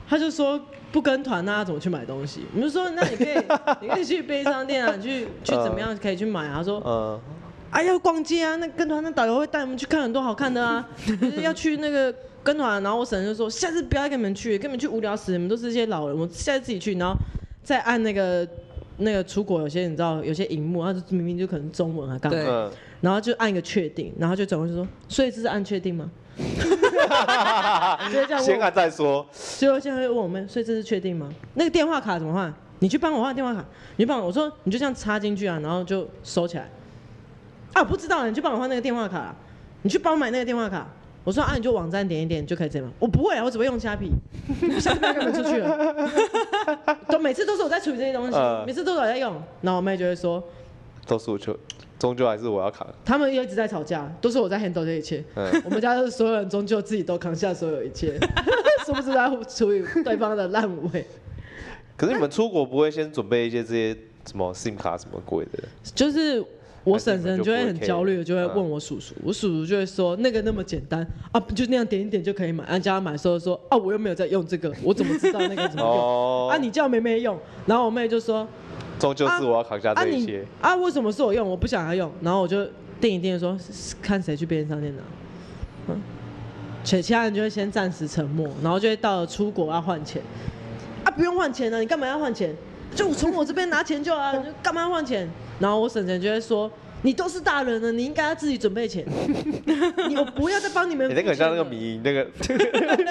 [0.08, 0.60] 他就说
[0.92, 2.46] 不跟团那他怎么去买东西？
[2.54, 3.34] 我们就说那你可以，
[3.82, 6.56] 你可以去便利商店啊，你去去怎么样可以去买啊？
[6.58, 7.20] 他说，嗯。
[7.68, 8.54] 哎、啊，要逛街啊！
[8.56, 10.88] 那跟团那导游会带我们去看很多好看的啊，
[11.20, 12.80] 就是要去那个 跟团。
[12.80, 16.94] 然后我婶就说，下次不要跟你们去，跟你们去无聊死，你们都是一些老人，我下次自己去。
[16.94, 17.14] 然后
[17.64, 18.48] 再按那个
[18.98, 22.70] 那个出国，有些你知道，有些荧幕，它明明就可能中文啊干嘛？
[23.00, 26.10] 然后就按一个确定，然后就转过去说，所以这是按确定吗？
[28.42, 29.26] 先按再说。
[29.32, 31.28] 最后现在会问我们，所以这是确定吗？
[31.54, 32.52] 那个电话卡怎么换？
[32.78, 33.64] 你去帮我换电话卡，
[33.96, 36.68] 你去帮我，我说你就这样插进去啊，然后就收起来。
[37.72, 39.34] 啊，不知道，你去帮我换那个电话卡，
[39.82, 40.86] 你去帮我买那个电话卡。
[41.26, 42.88] 我说啊，你就网站点一点就可以这样。
[43.00, 44.12] 我不会啊，我只会用虾皮。
[44.78, 46.08] 虾皮根本出去了。
[47.08, 49.34] 都每次都是我在处理这些东西，呃、每次都是我在用。
[49.60, 50.40] 然后我妹就会说，
[51.04, 51.58] 都是我就，
[51.98, 52.86] 终究还是我要扛。
[53.04, 55.24] 他们一直在吵架，都是我在 handle 这一切。
[55.34, 58.16] 嗯、我们家的所有人终究自己都扛下所有一切，
[58.86, 61.04] 是不是在处理对方的烂尾？
[61.96, 63.92] 可是你们出国不会先准备一些这些
[64.24, 65.64] 什么 SIM 卡什么鬼的？
[65.92, 66.44] 就是。
[66.86, 72.62] 我婶婶就会很焦虑，就会问我叔叔，我叔叔就会说那个那么简单啊，就那样点一点就可以买。
[72.64, 76.48] 啊，叫他买的时候说啊，我又没有在用这个，我怎么知道那个怎么用？
[76.48, 78.46] 啊，你叫妹妹用，然后我妹就说，
[79.00, 80.44] 终究是我要扛下这一切。
[80.60, 81.48] 啊，为什么是我用？
[81.48, 82.64] 我不想要用，然后我就
[83.00, 83.58] 定一定说，
[84.00, 85.02] 看谁去便利商店拿。
[85.88, 86.00] 嗯，
[86.84, 90.22] 其其他人就会先暂时沉默，然后就会到了出国要换钱，
[91.02, 92.54] 啊，不用换钱呢，你干嘛要换钱？
[92.94, 95.28] 就从我这边拿钱就啊，就干嘛要换钱？
[95.58, 96.70] 然后我婶婶就会说
[97.02, 99.04] ：“你都是大人了，你应该要自己准备钱。
[100.08, 102.26] 你我不要再帮你们。”你那个像那个米那个。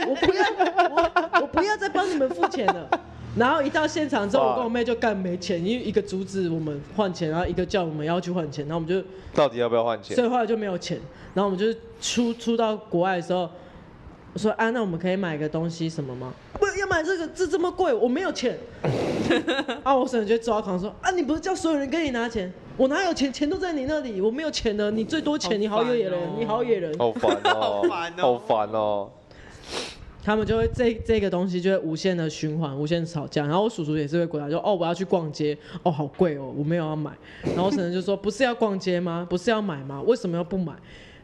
[0.08, 0.46] 我不要，
[0.90, 2.90] 我我不要再帮你们付钱了。
[3.36, 10.16] 然后一到现场之后，我跟我妹就干没钱，因为一个阻止我们换钱，然后一个叫我们要去换钱，然后我们就到底要不要换钱？
[10.16, 10.98] 所以后来就没有钱。
[11.34, 11.66] 然后我们就
[12.00, 13.50] 出出到国外的时候，我
[14.40, 18.58] 说：“啊，那我们可以买个东西什么吗？”不要买这个，这这么贵，我没有钱。
[19.84, 22.52] 啊，我婶婶就抓狂说：“啊，你不是叫所有人跟你拿钱？
[22.78, 23.32] 我哪有钱？
[23.32, 24.92] 钱都在你那里，我没有钱的。
[24.92, 27.82] 你最多钱，你好野人，你好野人。”好烦哦，
[28.18, 29.10] 好烦哦。
[30.22, 33.44] 他们就会这这个东西就会无限的循环，无限吵架。
[33.46, 35.58] 然后我叔叔也是会过来说：“哦，我要去逛街。
[35.84, 37.12] 哦，好贵哦，我没有要买。”
[37.46, 39.26] 然后我婶婶就说：“不是要逛街吗？
[39.30, 40.02] 不是要买吗？
[40.02, 40.74] 为什么要不买？”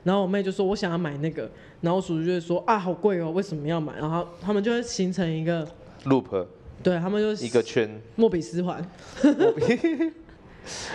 [0.04, 1.50] 然后我妹就说：“我想要买那个。”
[1.82, 5.68] 然后我叔叔就会说：“啊，好贵哦，为什么要买？”然后他们就会形成一个
[6.06, 6.46] loop，
[6.82, 8.84] 对他们就一个圈，莫比斯环，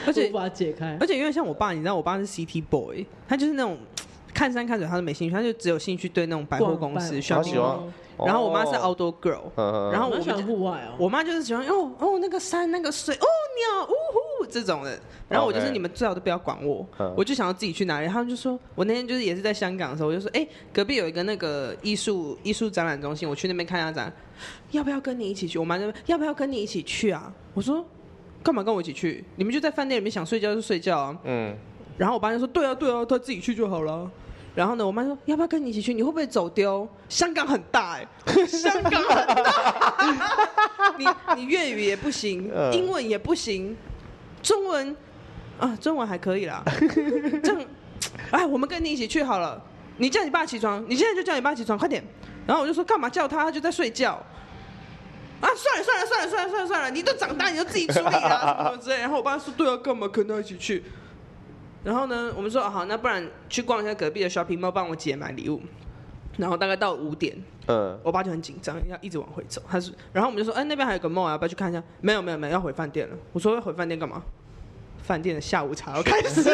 [0.06, 0.96] 而且 把它解开。
[1.00, 3.78] 而且因为像我爸，你知道我爸是 City Boy，他就是那种
[4.34, 7.80] 看山看水他都没兴趣，他就只有兴趣对那种百货公司、shopping mall。
[8.18, 10.96] 然后我妈是 Outdoor Girl，然后我喜欢户外哦。
[10.98, 14.98] 我妈就是喜欢哦哦那个山那个水哦鸟呜呼这种人。
[15.28, 18.08] 然后我就是你们最好都不要管我，我就想要自己去哪里。
[18.08, 24.12] 他们就说，我那天就是也是在香港的时候，我就说，哎，隔壁有一个那个艺术艺术展览中心，我去那边看一下展，
[24.70, 25.58] 要不要跟你一起去？
[25.58, 27.32] 我妈就要不要跟你一起去啊？
[27.54, 27.84] 我说，
[28.42, 29.24] 干嘛跟我一起去？
[29.36, 31.18] 你们就在饭店里面想睡觉就睡觉啊。
[31.24, 31.56] 嗯。
[31.98, 34.10] 然后我爸就说，对啊对啊，他自己去就好了。
[34.54, 35.92] 然后呢，我妈说要不要跟你一起去？
[35.92, 36.88] 你会不会走丢？
[37.08, 43.76] 香港很大哎、欸，香港很大， 你你粤语也不行，英文也不行，
[44.46, 44.96] 中文
[45.58, 46.62] 啊，中文还可以啦。
[47.42, 47.60] 这样，
[48.30, 49.60] 哎，我们跟你一起去好了。
[49.98, 52.04] 你叫你爸起床，你现在就叫你爸起床，快点。
[52.46, 53.42] 然后我就说干嘛叫他？
[53.42, 54.22] 他就在睡觉。
[55.40, 58.98] 啊，算了算了算了算了算了算了，你都长大，你就自己处理啊， 什么之类。
[58.98, 60.84] 然后我爸说对啊，干嘛跟他一起去？
[61.82, 65.60] 然后呢，我们说好，那不然去逛一下隔壁的 shopping mall，帮我姐买礼物。
[66.36, 67.36] 然后大概到五点，
[67.68, 69.62] 嗯，我爸就很紧张，要一直往回走。
[69.68, 71.82] 他说，然后我们就说，哎，那边还有个 mall，要不要去看一下？
[72.00, 73.16] 没有，没有，没有，要回饭店了。
[73.32, 74.22] 我说要回饭店干嘛？
[75.02, 76.42] 饭店的下午茶要开始。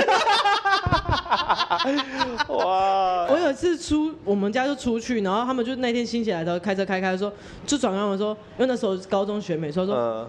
[2.49, 3.27] 哇！
[3.31, 7.33] 我有一次出，我们家就出去，然后他们就那天心血来潮开车开开说，
[7.67, 9.95] 就转告我说，因为那时候高中学美术，说。
[9.95, 10.29] 嗯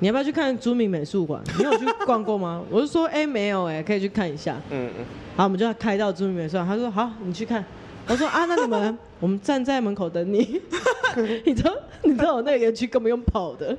[0.00, 1.42] 你要不要去看朱铭美术馆？
[1.58, 2.62] 你有去逛过吗？
[2.70, 4.54] 我就说，哎、欸，没有、欸，哎，可以去看一下。
[4.70, 5.04] 嗯嗯。
[5.36, 6.64] 好，我们就要开到朱铭美术馆。
[6.64, 7.64] 他说，好，你去看。
[8.08, 10.60] 我说，啊，那你们，我们站在门口等你。
[11.44, 13.76] 你知道，你知道我那个园区根本用跑的，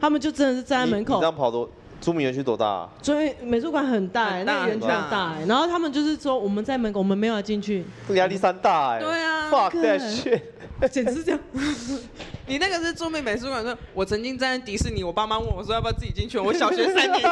[0.00, 1.14] 他们就真的是站在门口。
[1.14, 1.68] 你，你这样跑多？
[2.00, 2.88] 朱铭园区多大、啊？
[3.02, 5.46] 朱铭美术馆很大、欸，那个园区很大、欸。
[5.46, 7.84] 然后他们就是说，我们在门口，我们没有要进去。
[8.10, 9.04] 压力山大哎、欸。
[9.04, 9.50] 对啊。
[9.50, 10.40] Fuck that shit。
[10.90, 11.40] 简直是这样。
[12.46, 17.22] 你那个是著名美术馆，说我曾经站在迪士尼，我爸妈问我说要不要自己进去，我小学三年级，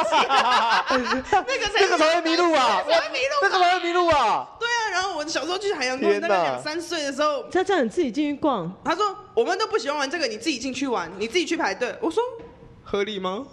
[0.90, 11.96] 那个才那个才会迷路啊，那个才会迷路啊，对啊，然后我小时候去海洋公园，大概两三岁的时候，他叫你自己进去逛，他说我们都不喜欢玩这个，你自己进去玩，你自己去排队。
[12.02, 12.22] 我说
[12.84, 13.46] 合理吗？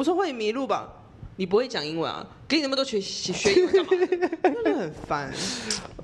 [0.00, 0.88] 我说会迷路吧？
[1.36, 2.26] 你不会讲英文啊？
[2.48, 4.28] 给你那么多学学学英文干嘛？
[4.42, 5.30] 真的很烦。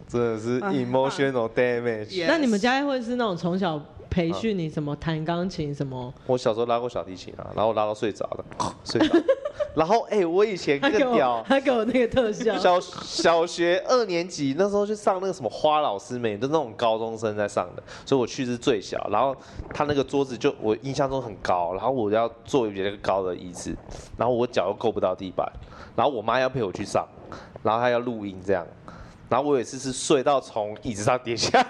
[0.06, 2.08] 真的是 emotional damage。
[2.08, 3.82] Yes 那你们家会是那种从小
[4.16, 6.10] 培训你什么弹钢琴什么？
[6.26, 8.44] 我小时候拉过小提琴啊，然后拉到睡着了，
[8.82, 9.14] 睡着。
[9.76, 19.06] 然后哎、欸，我以前更屌，他给我那个特效，小小学二年级那时候去上那个什么花老师美，都那种高中生在上的，所以我去是最小。
[19.10, 19.36] 然后
[19.74, 23.76] 他那个桌子就我印象中很高，然后我要坐比那个高的椅子，
[24.16, 25.46] 然后我脚又够不到地板，
[25.94, 27.06] 然后我妈要陪我去上，
[27.62, 28.66] 然后她要录音这样，
[29.28, 31.62] 然后我有一次是睡到从椅子上跌下。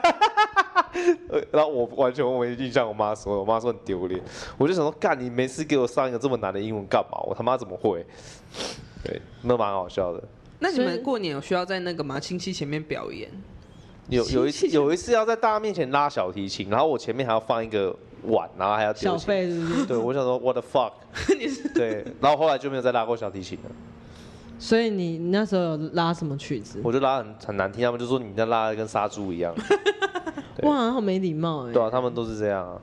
[1.52, 4.20] 然后我完全我没印象，我妈说，我妈说很丢脸，
[4.56, 7.18] 我就想说，干你没事给我上一个这么难的英文干嘛？
[7.26, 8.04] 我他妈怎么会？
[9.04, 10.22] 对，那蛮好笑的。
[10.59, 12.18] 那你们过年有需要在那个吗？
[12.18, 13.30] 亲戚前面表演？
[14.09, 19.85] 有有一次有一次要在大家面前拉小提琴，然后我前面还要放一个碗，然后还要丢小费是不是？
[19.87, 20.92] 对，我想说 what the fuck？
[21.38, 23.70] 你是对，然后后来就没有再拉过小提琴了。
[24.59, 26.80] 所以你那时候有拉什么曲子？
[26.82, 29.54] 我就拉很很难听，他们就说你在拉的跟杀猪一样。
[30.56, 31.72] 对哇，好没礼貌哎。
[31.72, 32.80] 对啊，他们都是这样啊。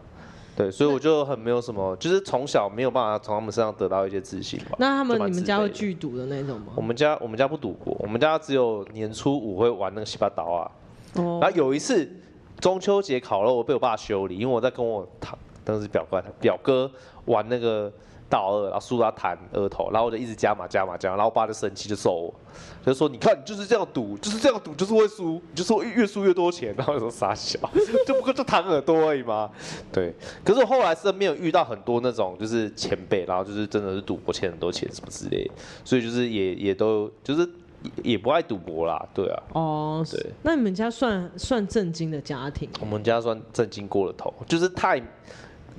[0.56, 4.76] 对，所以我就很没有什么，就是从小没有办法从他们身上得到一些自信吧。
[4.78, 6.74] 那他们你们家会剧赌的那种吗？
[6.76, 10.72] 我们家我们家不赌博，我们家只有年初五会玩那个西巴刀啊。
[11.16, 12.08] 哦然后有一次
[12.60, 16.92] 中秋节烤肉，我被我爸修理，因为我在跟我堂当时表哥表哥
[17.26, 17.92] 玩那个
[18.34, 22.34] 大二，然后输他弹额头，然后我就一直加码加码加，然后我爸就生气就揍我，
[22.84, 27.60] 就说你看你就是这样赌，就是这样赌就是会输，你就是越输越多钱，然后我说傻笑，
[28.08, 29.52] 就不过就弹耳朵而已嘛。
[29.92, 30.12] 对，
[30.44, 35.48] 可是我后来身边有遇到很多那种就是前辈，然后就是真的是赌博欠很多钱什么之类，
[35.86, 37.48] 所以就是也也都就是
[38.02, 39.44] 也不爱赌博啦，对啊。
[39.54, 42.68] 哦，对，那你们家算算正经的家庭？
[42.80, 45.00] 我们家算正经过了头，就是太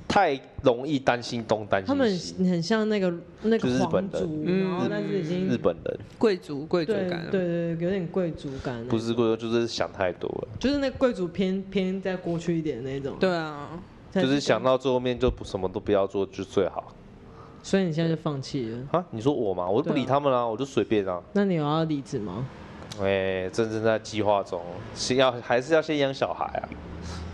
[0.07, 2.09] 太容易担心东担他们。
[2.39, 7.27] 很像那个那个日本人皇族，嗯然后但是已经日本人贵族贵族对感。
[7.31, 8.85] 对对，有点贵族感。
[8.87, 13.15] 不是贵族，就是想太多了，就是那贵族偏偏再过去一点那种。
[13.19, 13.69] 对啊，
[14.13, 16.93] 就是想到最后面就不什么都不要做就最好
[17.61, 18.77] 所以你现在就放弃了？
[18.91, 19.05] 啊！
[19.09, 21.19] 你说我嘛，我就不理他们啦、我就随便啊。
[21.33, 22.45] 那你有要离职吗？
[23.01, 24.61] 哎、正正在计划中，
[24.93, 26.69] 先要还是要先养小孩啊。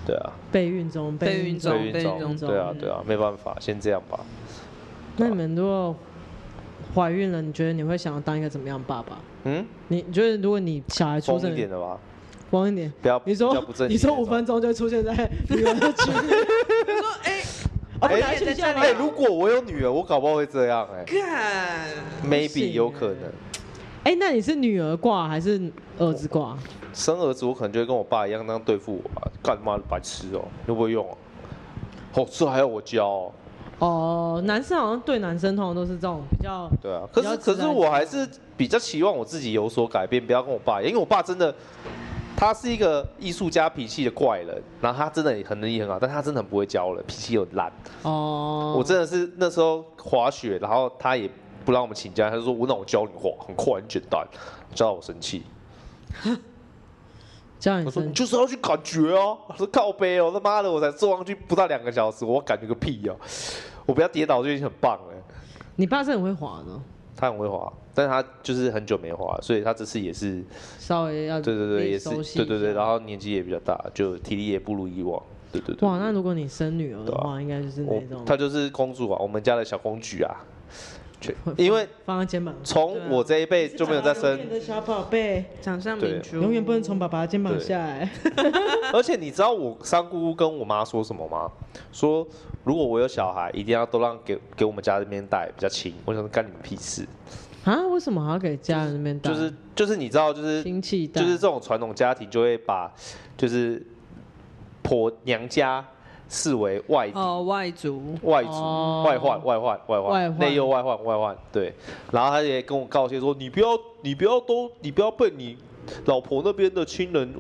[0.06, 4.20] 对啊，备孕中，备孕中备孕中，中对啊，对啊，没办法，先这样吧。
[5.18, 5.96] 那你们如果
[6.96, 9.18] 怀孕了，你觉得你会想要当一个怎么样爸爸？
[9.44, 12.00] 嗯，你你觉得如果你小孩出疯生一点的吧，
[12.50, 15.14] 疯一点，不要你说不正你说五分钟就出现在
[15.50, 16.30] 女儿的群里，
[16.86, 17.42] 他说哎，
[18.02, 21.90] 哦哎拿去下哎、如果我有女儿，我搞不好会这样哎、看
[22.28, 23.18] maybe 有可能。
[24.04, 26.58] 哎，那你是女儿挂还是儿子挂？
[26.94, 31.18] 生儿子，我可能就会跟我爸一样那样对付我吧，干嘛白痴哦、又不会用哦、
[32.16, 33.32] 哦，这还要我教、哦？
[33.78, 41.54] 哦，男生好像对男生通常都是这种比较，对啊，可是可是我还是比较期望我自己有所改变，不要跟我爸，因为我爸真的，
[42.36, 47.72] 他是一个艺术家脾气的怪人，然后他真的也很能力很好，但他真的很不会教人，脾气又烂。
[48.02, 51.30] 哦，我真的是那时候滑雪，然后他也
[51.64, 54.26] 不让我们请假，他就说我那我教你滑，很快很简单，
[54.74, 55.44] 教到我生气。
[57.60, 63.16] 教你他说你就是要去感觉哦、我说靠背哦，他妈的我才坐上去不到两个小时，我感觉个屁哦、
[63.86, 65.14] 我不要跌倒就已经很棒了。
[65.76, 66.80] 你爸是很会滑的，
[67.16, 70.44] 他很会滑，但是他就是很久没滑，所以他这次也是，
[70.80, 75.22] 稍微要对对对，也是对对对，然后年纪也比较大，就体力也不如以往，
[75.52, 75.88] 对对对。
[75.88, 80.61] 哇，那如果你生女儿的话，应该就是我那种她就是公主啊，我们家的小公举啊，全
[81.58, 88.10] 因为放在肩膀上，从我这一辈就没有再生的小宝贝，掌上对明珠，永远不能从爸爸的肩膀下来。
[88.92, 91.52] 而且你知道我三姑姑跟我妈说什么吗？
[91.92, 92.28] 说
[92.64, 95.94] 如果我有小孩，一定要都让给给我们家这边带，比较亲。
[96.06, 97.08] 我想说干你们屁事，
[97.64, 97.88] 啊？
[97.88, 99.30] 为什么还要给家人那边带？
[99.30, 102.92] 就是就是你知道，就是亲戚，就是这种传统家庭就会把
[103.38, 103.86] 就是
[104.82, 105.86] 婆娘家
[106.32, 107.20] 视为外敌。
[107.20, 111.74] 哦，外族，外族、哦外患、外患、外外患、患内忧外患、外患，对。
[112.10, 115.58] 然后他也跟我告诫说：“你不要，你不要都，你不要被你
[116.06, 117.34] 老婆那边的亲人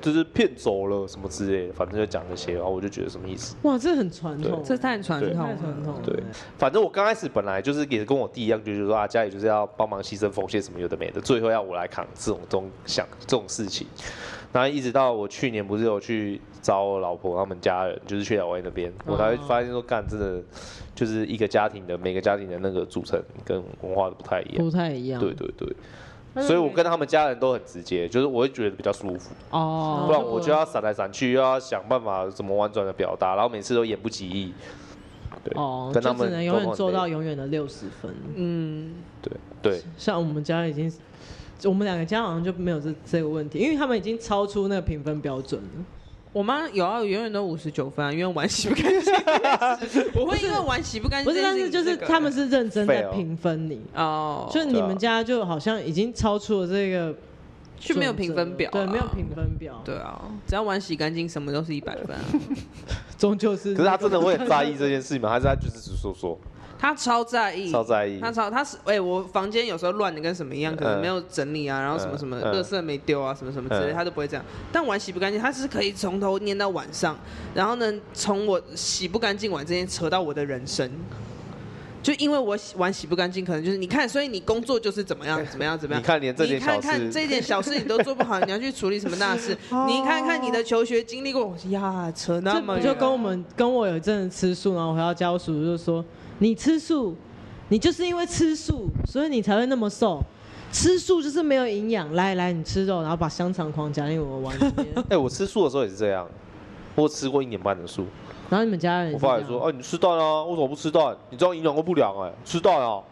[0.00, 3.56] 就是骗走了什么之类的，反正就讲这些。”然后我就觉得什么意思？
[3.62, 6.00] 哇，这很传统，这太传对统太传统了。
[6.04, 6.22] 对，
[6.58, 13.86] 反正我刚开始本来就是也跟我弟一样，就是说啊，家里就是要帮忙牺牲奉献什么有的没的，最后要我来扛这种这种想这种事情。
[14.52, 20.42] 然后一直到我去年不是有去找我老婆他们家人，就是去老外那边，我才会发现说，干真的
[20.94, 24.64] 就是一个家庭的每个家庭的那个组成跟文化都不太一样。
[24.64, 25.20] 不太一样。
[25.20, 25.76] 对对对
[26.42, 29.34] 所以我跟他们家人都很直接，就是我会觉得比较舒服。
[29.50, 34.52] 哦，不然我就要闪来闪去，又要想办法怎么婉转的表达，然后每次都言不及义。
[35.42, 38.14] 对，哦，跟他们就只能永远做到永远的六十分。
[38.34, 39.32] 嗯，对
[39.62, 39.82] 对。
[39.96, 40.92] 像我们家已经，
[41.64, 45.84] 我们两个家好像就没有这这个问题，因为他们已经超出那个评分标准了。
[46.32, 49.14] 我妈有啊，永远都五十九分啊，因为碗洗不干净。
[50.14, 57.14] 我会因为碗洗不干净，不是，但是就是他们是认真在评分你哦，就你们家就好像已经超出了这个，
[57.78, 62.22] 就没有评分表，对，没有评分表，对啊，只要碗洗干净，什么都是一百分啊，
[63.16, 63.72] 终究是。
[63.74, 65.30] 可是他真的会很在意 这件事吗？
[65.30, 66.38] 还是他就是只说说？
[66.78, 68.20] 他超在意，超在意。
[68.20, 74.44] 他超他是哎、欸，我房间有时候乱的跟什么一样，可能没有整理啊，然后什么什么，垃圾没丢啊，什么什么之类，他都不会这样。
[74.70, 77.18] 但碗洗不干净，他是可以从头念到晚上，
[77.54, 80.90] 然后呢，从我洗不干净碗这件扯到我的人生。
[82.02, 86.00] 就因为我碗洗不干净，可能就是你看，所以你工作就是怎么样怎么样怎么样。
[86.00, 89.56] 你看连这件小事，你看看这点小事你都做不好，你要去处理什么大事？
[89.88, 92.84] 你看看你的求学经历过呀，扯那么远。
[92.84, 96.04] 就跟我们跟我有一阵子吃素，然后回到家，我叔叔就说。
[96.38, 97.14] 你吃素，
[97.68, 100.22] 你就是因为吃素，所以你才会那么瘦。
[100.72, 102.12] 吃素就是没有营养。
[102.12, 104.86] 来来，你吃肉，然后把香肠狂夹进我碗里面。
[105.08, 106.28] 哎、欸，我吃素的时候也是这样，
[106.94, 108.04] 我吃过一年半的素。
[108.50, 110.44] 然后你们家人，我爸也说，哎、啊，你吃蛋啊？
[110.44, 111.16] 为什么不吃蛋？
[111.30, 113.02] 你这样营养都不良哎、欸，吃蛋啊！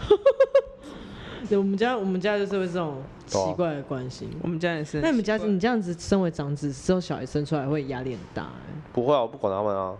[1.48, 4.28] 对，我们家我们家就是会这种奇怪的关系。
[4.42, 5.00] 我们家也是。
[5.00, 8.82] 那你们家你这样子身为长子之后，小孩生出来会压力很大哎、欸？
[8.92, 9.94] 不会啊，我不管他们啊。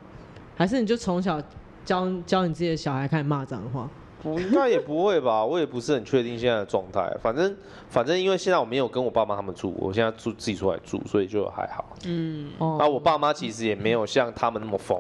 [0.57, 1.41] 还是你就从小
[1.85, 3.89] 教教你自己的小孩开始骂脏话？
[4.23, 7.15] 不应该也不会吧， 我也不是很确定现在的状态。
[7.21, 7.55] 反正
[7.91, 11.85] 反正因为现在我没有跟我爸妈他们住，我现在住自己出来住，所以就还好。
[12.07, 14.99] 嗯，那我爸妈其实也没有像他们那么疯。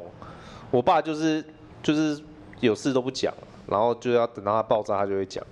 [0.70, 1.42] 我爸就是
[1.82, 2.20] 就是
[2.60, 3.32] 有事都不讲，
[3.66, 5.42] 然后就要等到他爆炸，他就会讲。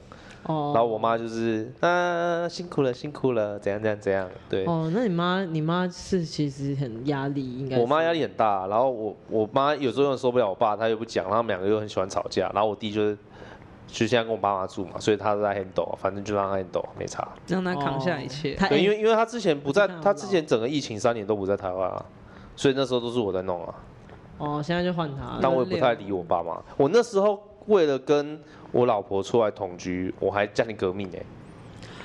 [0.45, 4.65] 哦，然后我妈就是啊，辛苦了，辛苦了，怎样怎样怎样，对。
[4.67, 7.79] 哦，那你妈，你妈是其实很压力，应该。
[7.79, 13.17] 我妈压力很大，然后我我妈有时候又受不了我爸，她又不讲，然后他们两个又很喜欢吵架，然后我弟就是
[13.87, 17.29] 就现在跟我爸妈住嘛，所以他都在 handle，反正就让他 handle，没差。
[17.47, 18.55] 让他扛下一切。
[18.55, 22.05] 哦、对，因为因为他之前不在，他之前整个疫情三年都不在台湾啊，
[22.57, 23.75] 所以那时候都是我在弄啊。
[24.39, 25.39] 哦，现在就换他。
[25.41, 28.41] 但我也不太理我爸妈，我那时候为了跟。
[28.73, 31.19] 我老婆出来同居，我还家庭革命呢、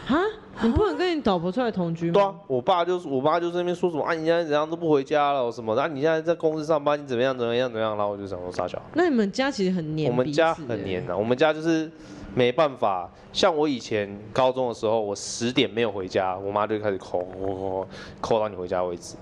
[0.10, 0.14] 欸。
[0.14, 0.20] 啊？
[0.62, 2.14] 你不能跟你老婆出来同居吗？
[2.14, 8.78] 对啊，我爸就是我爸就在那边说什么啊，你现在怎样都不回家了什么的，啊，你现在在公司上班，你怎么样怎么样怎么样，然后我就想说撒娇。
[8.96, 11.90] 那你们家其实很黏，我们家很黏啊，我们家就是
[12.36, 13.10] 没办法。
[13.32, 17.88] 像我以前高中的时候，我十点没有回家，我妈就开始扣扣扣
[18.20, 19.16] 扣到你回家为止。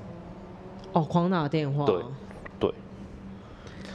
[0.93, 1.85] 哦，狂打电话。
[1.85, 2.01] 对。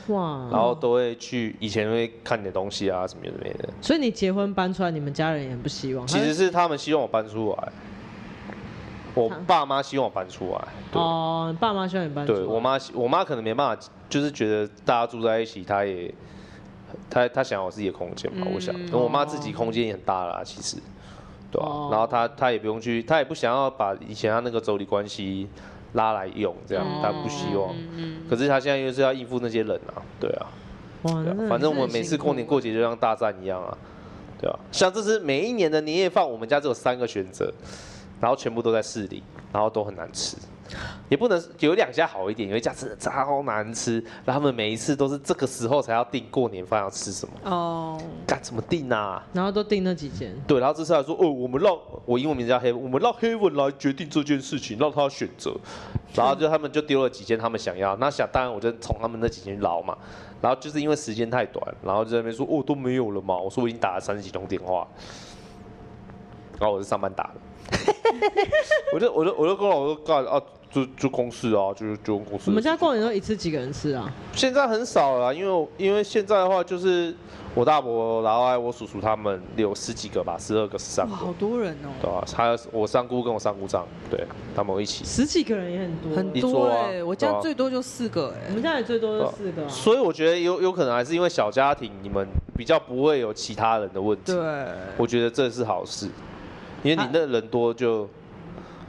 [0.08, 3.68] 哇，然后都会去，以前会看点东西啊，什么什么的。
[3.80, 6.06] 所以你结婚搬出来，你们家人也很不希望。
[6.06, 7.72] 其实是他们希望我搬出来，
[9.14, 10.68] 我爸妈希望我搬出来。
[10.92, 12.38] 哦，爸妈希望你搬出来。
[12.38, 16.12] 对，我妈，我妈可能没办法，就是觉得大家住在一起，她也，
[17.08, 18.74] 她她想要我自己的空间嘛，嗯、我想。
[18.92, 20.76] 我妈自己空间也很大啦，其实，
[21.50, 21.70] 对吧、啊？
[21.70, 25.48] 哦、然后她她也不用去，她也不想要把以前她那个妯娌关系。
[25.94, 27.74] 拉来用这样，他不希望。
[28.28, 30.46] 可是他现在又是要应付那些人啊，对啊。
[31.02, 31.12] 哇，
[31.48, 33.76] 反正我们每次过年过节就像大战一样啊，
[34.40, 34.58] 对啊。
[34.70, 37.52] 像这是每一年的年夜饭，我们家只有三个选择，
[38.20, 39.22] 然后全部都在市里，
[39.52, 40.36] 然后都很难吃。
[41.08, 49.24] 也不能有两家好一点，有一家真的超难吃，然后他们每一次都是这个时候才要订过年饭要吃什么哦，该怎么订啊？
[49.32, 50.34] 然后都订那几间。
[50.46, 55.54] 对，然后这次还说哦，我们让我英文名字叫 Heaven，我们让 Heaven 来决定这件事情，让他选择。
[56.14, 59.96] 然后就他们就丢了几间他们想要，那想当然我就从他们那几间捞嘛。
[60.40, 63.36] 然后就是因为时间太短，然后就在那边说哦都没有了嘛。
[63.36, 64.88] 我说我已经打了三十几通电话，
[66.58, 67.40] 然 后我是上班打的。
[68.92, 70.40] 我就我就我就跟我说干啊。
[70.70, 72.44] 就就公司啊，就是就公司。
[72.50, 74.08] 我们家过年都一次几个人吃啊？
[74.32, 77.12] 现在很少了，因为因为现在的话就是
[77.54, 81.12] 我大伯，然后还有我叔叔他们有十几个吧，十二个十三个。
[81.12, 81.90] 好多人哦。
[82.00, 85.04] 对啊，还有我三姑跟我三姑丈，对他们一起。
[85.04, 86.16] 十几个人也很多。
[86.16, 88.46] 很多哎，我家最多就四个哎。
[88.50, 89.68] 我们家也最多就四个。
[89.68, 92.24] 所以我觉得有有可能还是因为小家庭，你们
[92.56, 94.32] 比较不会有其他人的问题。
[94.32, 94.40] 对。
[94.96, 96.06] 我觉得这是好事，
[96.84, 98.08] 因为你那人多就。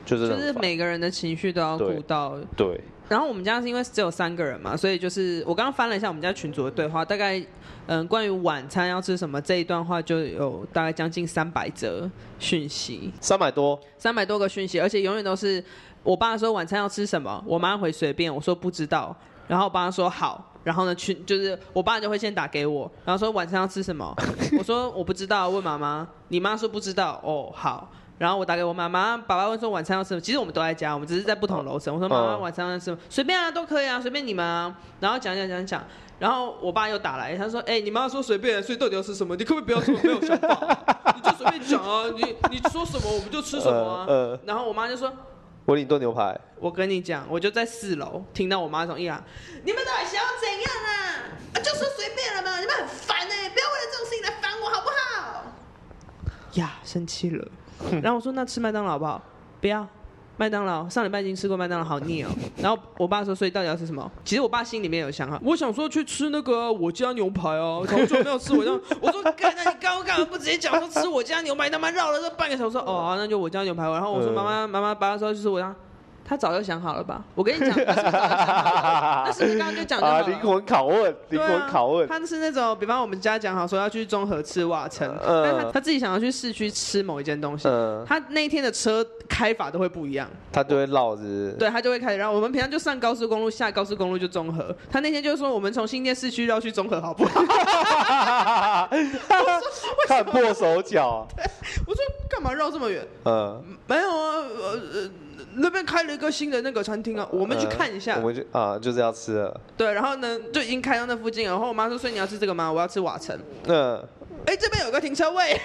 [0.06, 2.38] 就是，就是每个人的情绪都要顾到。
[2.58, 2.68] 对。
[2.68, 7.44] 对，然后我们家是因为只有三个人嘛，所以就是我刚刚翻了一下我们家群组的对话，大概
[7.88, 13.12] 嗯，关于晚餐要吃什么这一段话就有大概将近三百则讯息。
[13.20, 13.78] 三百多。
[13.98, 15.62] 三百多个讯息，而且永远都是
[16.04, 19.14] 我爸说晚餐要吃什么，我妈回随便，我说不知道。
[19.48, 24.16] 然后我爸说好，然后呢去就是我爸就会先打给我，然后说晚上要吃什么，
[24.58, 27.92] 我说我不知道，问妈妈，你妈说不知道，哦好。
[28.22, 30.22] 然后我打给我妈妈，爸爸问说晚餐要吃什么？
[30.22, 31.92] 其实我们都在家，我们只是在不同楼层。
[31.92, 32.98] 我说妈妈晚餐要吃什么？
[33.10, 34.78] 随便啊，都可以啊，随便你们啊。
[35.00, 35.84] 然后讲讲讲讲，
[36.20, 39.36] 然后我爸又打来，他说：“哎、欸，你妈说随便，所以到底要吃什么？
[39.36, 41.16] 你可不可以不要说没有想法？
[41.16, 44.06] 你就随便讲啊，你你说什么我们就吃什么啊。
[44.08, 45.12] 呃呃”然后我妈就说
[45.66, 49.20] ：“我给你炖牛排。”我跟你讲，我就在四楼听到我妈从一啊，
[49.66, 50.94] 你们到底想要怎样啊？
[51.56, 55.44] 啊，就说随便了嘛，你们很烦哎、欸，不要为了这种事情来烦我好不好？
[56.54, 57.48] 呀，生气了。
[58.02, 59.22] 然后我说，那吃麦当劳好不好？
[59.60, 59.88] 不要，
[60.38, 62.30] 麦当劳上礼拜已经吃过麦当劳，好腻哦。
[62.62, 64.12] 然后我爸说，所以到底要吃什么？
[64.24, 68.72] 其实我爸心里面有想好，我想说去吃那个我家牛排哦，好久没有吃我家。
[69.02, 71.70] 我说，干，那你刚刚干嘛不直接讲说吃我家牛排？
[71.70, 73.84] 他妈绕了这半个小时，哦，那就我家牛排。
[73.84, 75.76] 然后我说，妈妈，妈妈，爸说就是我家。
[76.32, 77.22] 他早就想好了吧？
[77.36, 82.08] 我跟你讲， 那是你刚刚就讲的啊，灵魂拷问，灵魂拷问。
[82.08, 87.68] 他是那种，比方我们家讲好说要去综合吃瓦城，但他他自己想要去市区吃某一件东西，
[88.08, 91.22] 他那一天的车开法都会不一样，他就会绕着，
[91.60, 92.32] 对他就会开始绕。
[92.32, 98.88] 我们平常就上高速公路，下高速公路就综合，他那天就说我们从新店市区绕去综合好不好？
[100.08, 101.28] 看破手脚。
[101.86, 103.06] 我说干嘛绕这么远？
[103.26, 104.48] 嗯，没有啊，
[104.94, 105.12] 呃。
[105.56, 108.18] 那边开了一个新的那个餐厅啊，我们去看一下。
[108.18, 109.62] 我们就啊，就是要吃了。
[109.76, 111.52] 对，然后呢，就已经开到那附近了。
[111.52, 113.38] 然后我妈说：“所以你要吃这个吗？”我要吃瓦城。
[113.68, 114.04] 嗯。
[114.46, 115.60] 哎，这边有个停车位。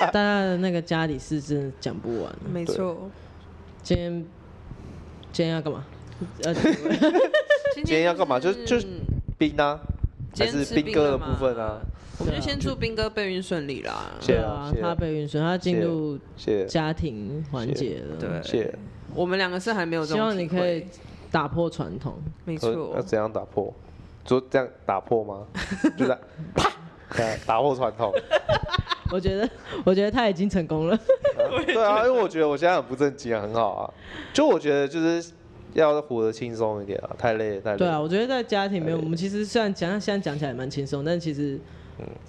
[0.00, 2.32] 大家的那个家里事真的讲不完。
[2.52, 3.10] 没错。
[3.82, 4.24] 今天
[5.32, 5.84] 今天要干嘛？
[7.74, 8.38] 今天要干嘛？
[8.38, 8.86] 就就是
[9.36, 9.80] 冰啊，
[10.38, 11.80] 还是兵哥的部分啊？
[12.22, 14.12] 我们就先祝斌哥备孕顺利啦。
[14.24, 16.16] 对啊，他备孕顺，他进入
[16.68, 18.16] 家庭环节了。
[18.16, 18.72] 对，
[19.12, 20.16] 我们两个是还没有这种。
[20.18, 20.86] 希望你可以
[21.32, 22.14] 打破传统。
[22.44, 22.92] 没错。
[22.94, 23.74] 要怎样打破？
[24.24, 25.44] 就这样打破吗？
[25.98, 26.18] 就这样
[26.54, 26.70] 啪，
[27.44, 28.12] 打破传统。
[29.10, 29.50] 我觉得，
[29.84, 30.96] 我觉得他已经成功了。
[31.66, 33.94] 对啊，因为我觉得我现在很不正经啊，很好啊。
[34.32, 35.32] 就我觉得就是
[35.72, 37.78] 要活得轻松一点啊，太累太累。
[37.78, 41.58] 对啊，我觉得在家庭里面，我们其实虽然讲现在讲起来蛮轻松，但其实。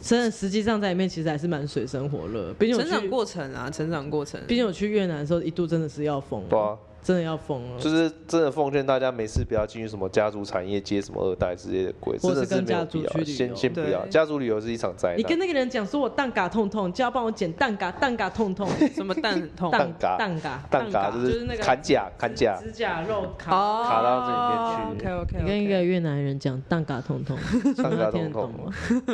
[0.02, 2.54] 真的，实际上在里面其实还是蛮水深火热。
[2.54, 4.40] 毕竟成长过程啊，成长过程。
[4.48, 6.48] 毕竟我去越南的时候，一度真的是要疯了。
[6.50, 6.78] 对啊。
[7.04, 13.24] 真的要疯了，就是真的奉劝大家，没事不要进入什么家族产业接什么二代之类的鬼，真的是没有必要。
[13.24, 15.18] 先先不要，家族旅游是一场灾难。
[15.18, 19.70] 你跟那个人讲说我蛋嘎痛痛，就要帮我剪蛋嘎蛋嘎痛痛， 什么蛋痛？
[19.70, 25.08] 蛋嘎蛋嘎蛋嘎就是那个砍甲砍甲指甲肉卡卡到这里面去。
[25.08, 25.38] OK OK。
[25.42, 27.38] 你跟一个越南人讲蛋嘎痛痛，
[27.76, 28.72] 蛋嘎 痛痛吗？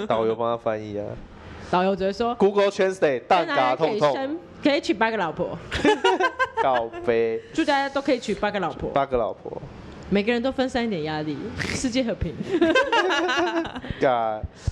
[0.08, 1.06] 导游帮他翻译啊。
[1.72, 4.40] 导游只会说 Google Translate 蛋嘎痛痛。
[4.62, 5.58] 可以娶八个老婆，
[6.62, 9.62] 告飞， 祝大家都可以娶八个老婆，八个老婆，
[10.10, 12.36] 每个人都分散一点压力，世界和平。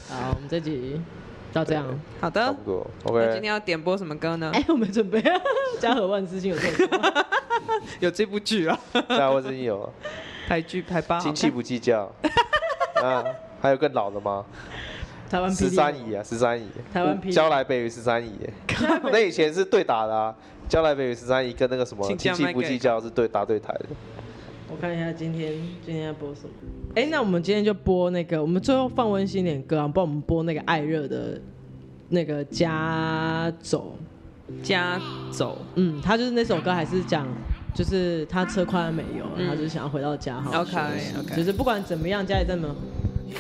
[0.09, 0.99] 好，我们这集
[1.53, 1.85] 到这样，
[2.19, 2.85] 好的，差不多。
[3.05, 4.51] OK，今天要点播什么歌呢？
[4.53, 5.39] 哎，我没准备啊。
[5.79, 7.25] 家和万事兴有这个，
[8.01, 8.77] 有这部剧啊。
[9.07, 9.89] 家和万事兴有
[10.49, 12.11] 台剧台八，亲戚不计较。
[13.01, 13.23] 啊，
[13.61, 14.43] 还有更老的吗？
[15.29, 18.31] 台湾十三姨啊，十三姨，台湾交来北与十三姨，
[19.11, 20.33] 那以前是对打的啊，
[20.69, 23.85] 交来北与十三姨跟那个什么亲戚不计较是对打对台的。
[24.69, 25.53] 我看一下今天
[25.85, 26.49] 今天要播什么？
[26.95, 31.39] 哎、欸，那我们今天就播那个，我们最后放温馨点歌啊，帮我们播那个艾热的，
[32.09, 33.97] 那个家走
[34.63, 34.99] 家
[35.31, 37.27] 走，嗯，他就是那首歌还是讲，
[37.73, 40.71] 就是他车快要没油他就想要回到家好好 OK
[41.19, 42.73] OK，就是不管怎么样，家里这么。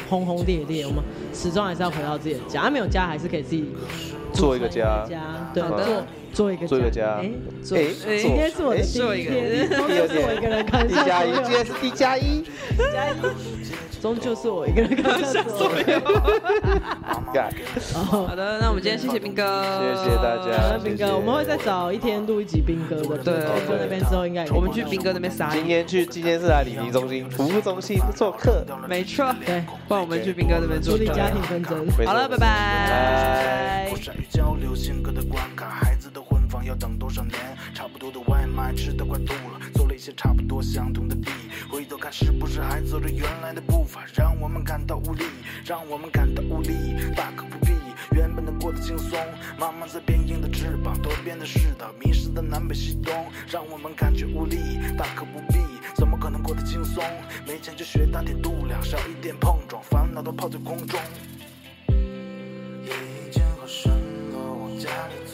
[0.09, 2.69] 轰轰烈烈，我们始终还是要回到自己的家。
[2.69, 3.65] 没有家，还是可以自己
[4.37, 5.05] 做一个家。
[5.53, 7.17] 对，做做一个做一个家。
[7.17, 7.31] 哎，
[7.71, 10.87] 哎，今天是我的第一天，第二天我一个人看。
[10.87, 12.43] 一加一，今天是一加一，
[12.93, 13.13] 加一。
[13.99, 15.99] 终究是我一个人看下所有。
[18.05, 19.43] 好的，那我们今天谢谢兵哥，
[20.03, 20.77] 谢谢大家。
[20.77, 23.17] 兵哥，我们会再找一天录一集兵哥的。
[23.17, 25.49] 对，兵哥那边之后应该我们去兵哥那边撒。
[25.51, 28.63] 今天去，今天是来礼仪中心服务中心做客。
[28.87, 31.87] 没错，对，帮我们去兵哥那边处理家庭纷争。
[32.05, 33.91] 好了，拜拜。
[34.87, 37.35] 性格的关卡，孩子的婚房要等多少年？
[37.73, 41.29] 差不多的外卖吃得快吐了，做了一些差不多相同的题。
[41.69, 44.05] 回头看是不是还走着原来的步伐？
[44.15, 45.25] 让我们感到无力，
[45.65, 46.95] 让我们感到无力。
[47.17, 47.73] 大可不必，
[48.15, 49.19] 原本的过得轻松，
[49.59, 53.13] 慢慢在变硬的翅膀都变得湿的，迷失的南北西东，
[53.45, 54.57] 让我们感觉无力。
[54.97, 55.59] 大可不必，
[55.95, 57.03] 怎么可能过得轻松？
[57.45, 60.97] 没钱就学打铁度量，少一点碰撞，烦恼都抛在空中。
[64.87, 65.26] 了，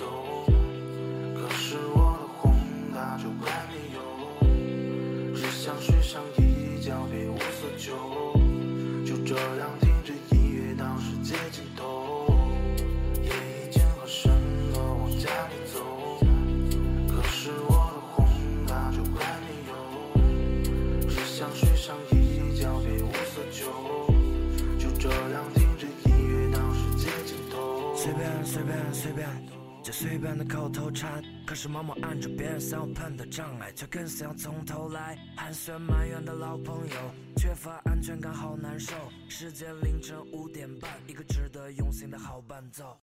[30.04, 31.24] 随便的口头禅。
[31.47, 35.18] 可是默默按着别人想要碰的障碍，却更想要从头来。
[35.38, 36.95] 寒暄埋怨的老朋友，
[37.38, 38.93] 缺乏安全感，好难受。
[39.30, 42.84] 时间凌晨五点半，一个值得用心的好伴奏。